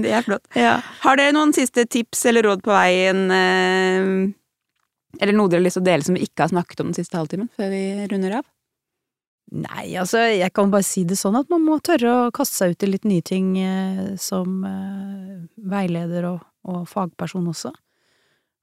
Det 0.02 0.10
er 0.10 0.24
flott. 0.26 0.42
ja. 0.58 0.78
Har 1.04 1.20
dere 1.20 1.36
noen 1.36 1.52
siste 1.54 1.84
tips 1.86 2.24
eller 2.32 2.48
råd 2.48 2.64
på 2.64 2.72
veien, 2.74 3.20
eh, 3.30 5.20
eller 5.22 5.36
noe 5.36 5.52
dere 5.52 5.60
har 5.60 5.66
lyst 5.68 5.78
til 5.78 5.84
å 5.84 5.90
dele 5.92 6.02
som 6.08 6.16
vi 6.18 6.24
ikke 6.26 6.46
har 6.48 6.50
snakket 6.56 6.80
om 6.82 6.90
den 6.90 6.96
siste 6.98 7.20
halvtimen, 7.20 7.52
før 7.60 7.70
vi 7.70 7.84
runder 8.10 8.40
av? 8.40 8.48
Nei, 9.52 9.90
altså, 10.00 10.22
jeg 10.32 10.48
kan 10.56 10.70
bare 10.72 10.86
si 10.86 11.02
det 11.04 11.18
sånn 11.20 11.36
at 11.36 11.50
man 11.52 11.60
må 11.66 11.76
tørre 11.84 12.12
å 12.26 12.30
kaste 12.32 12.56
seg 12.56 12.72
ut 12.72 12.84
i 12.86 12.88
litt 12.88 13.04
nye 13.04 13.20
ting 13.26 13.50
eh, 13.60 14.14
som 14.16 14.62
eh, 14.64 15.42
veileder 15.68 16.24
og, 16.30 16.38
og 16.72 16.86
fagperson 16.88 17.50
også. 17.52 17.72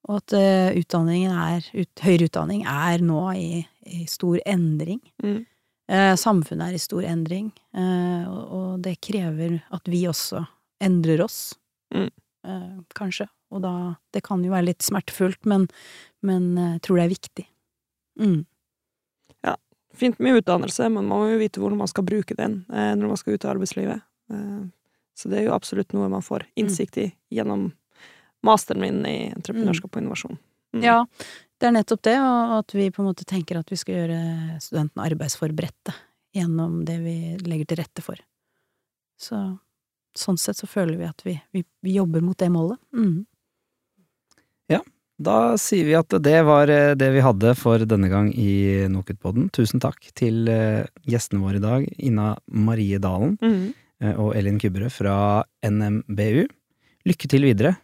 Og 0.09 0.15
at 0.17 0.33
eh, 0.39 0.71
utdanningen 0.79 1.35
er, 1.35 1.67
ut, 1.75 1.91
høyere 2.01 2.29
utdanning 2.31 2.63
er 2.65 3.03
nå 3.05 3.21
i, 3.37 3.61
i 3.85 4.05
stor 4.09 4.39
endring. 4.49 5.01
Mm. 5.21 5.43
Eh, 5.89 6.13
samfunnet 6.17 6.71
er 6.71 6.77
i 6.79 6.81
stor 6.81 7.05
endring, 7.05 7.51
eh, 7.77 8.25
og, 8.29 8.41
og 8.57 8.71
det 8.85 8.95
krever 9.05 9.59
at 9.75 9.89
vi 9.89 10.05
også 10.09 10.45
endrer 10.85 11.25
oss, 11.25 11.41
Mm. 11.89 12.05
eh, 12.45 12.73
kanskje. 12.93 13.25
Og 13.49 13.63
da 13.63 13.69
Det 14.13 14.21
kan 14.21 14.43
jo 14.45 14.51
være 14.53 14.67
litt 14.67 14.85
smertefullt, 14.85 15.39
men, 15.49 15.63
men 16.21 16.51
jeg 16.55 16.81
tror 16.85 16.99
det 16.99 17.05
er 17.07 17.13
viktig. 17.15 17.45
Mm. 18.21 18.43
Fint 19.99 20.19
med 20.23 20.39
utdannelse, 20.39 20.87
men 20.89 21.07
man 21.07 21.25
må 21.25 21.31
jo 21.33 21.39
vite 21.41 21.61
hvordan 21.61 21.81
man 21.81 21.91
skal 21.91 22.05
bruke 22.07 22.37
den 22.37 22.61
eh, 22.71 22.93
når 22.95 23.13
man 23.13 23.19
skal 23.19 23.35
ut 23.35 23.45
i 23.45 23.51
arbeidslivet. 23.51 24.05
Eh, 24.31 24.61
så 25.19 25.31
det 25.31 25.41
er 25.41 25.49
jo 25.49 25.55
absolutt 25.55 25.91
noe 25.95 26.07
man 26.11 26.23
får 26.23 26.45
innsikt 26.59 27.01
i 27.01 27.09
gjennom 27.35 27.69
masteren 28.45 28.81
min 28.81 29.01
i 29.07 29.17
entreprenørskap 29.33 29.91
og 29.91 30.01
innovasjon. 30.01 30.39
Mm. 30.75 30.83
Ja, 30.85 30.99
det 31.59 31.67
er 31.67 31.73
nettopp 31.75 32.03
det, 32.07 32.15
og 32.23 32.53
at 32.61 32.75
vi 32.77 32.91
på 32.93 33.03
en 33.03 33.09
måte 33.09 33.25
tenker 33.27 33.59
at 33.59 33.71
vi 33.71 33.79
skal 33.79 33.97
gjøre 33.97 34.19
studentene 34.63 35.07
arbeidsforberedte 35.09 35.95
gjennom 36.37 36.83
det 36.87 36.99
vi 37.03 37.15
legger 37.43 37.67
til 37.67 37.81
rette 37.81 38.05
for. 38.05 38.21
Så 39.19 39.41
sånn 40.15 40.39
sett 40.39 40.59
så 40.59 40.69
føler 40.69 40.95
vi 40.99 41.07
at 41.09 41.25
vi, 41.25 41.35
vi, 41.51 41.63
vi 41.83 41.97
jobber 41.97 42.23
mot 42.23 42.37
det 42.39 42.49
målet. 42.53 42.79
Mm. 42.95 43.25
Da 45.19 45.57
sier 45.59 45.83
vi 45.83 45.95
at 45.99 46.13
det 46.23 46.37
var 46.47 46.69
eh, 46.71 46.93
det 46.95 47.09
vi 47.11 47.19
hadde 47.23 47.51
for 47.59 47.83
denne 47.83 48.07
gang 48.07 48.29
i 48.31 48.87
Nokutpodden. 48.87 49.49
Tusen 49.51 49.81
takk 49.83 49.99
til 50.15 50.47
eh, 50.47 50.85
gjestene 51.11 51.41
våre 51.43 51.59
i 51.59 51.63
dag, 51.65 51.87
Ina 51.99 52.29
Marie 52.55 52.99
Dalen 53.03 53.35
Mm. 53.43 53.73
eh, 54.01 54.15
og 54.15 54.31
Elin 54.39 54.59
Kubberød 54.59 54.89
fra 54.95 55.43
NMBU. 55.67 56.45
Lykke 57.05 57.27
til 57.27 57.43
videre. 57.43 57.75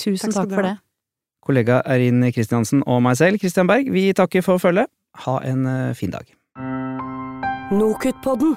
Tusen 0.00 0.32
Takk 0.32 0.48
takk 0.48 0.56
for 0.56 0.62
det. 0.70 0.78
Kollega 1.44 1.82
Erin 1.84 2.22
Kristiansen 2.32 2.82
og 2.86 3.02
meg 3.02 3.16
selv, 3.20 3.38
Kristian 3.42 3.66
Berg, 3.68 3.90
vi 3.92 4.12
takker 4.16 4.42
for 4.46 4.56
følget. 4.62 4.88
Ha 5.26 5.40
en 5.44 5.66
fin 5.98 6.10
dag. 6.14 6.24
Nokutpodden. 7.72 8.56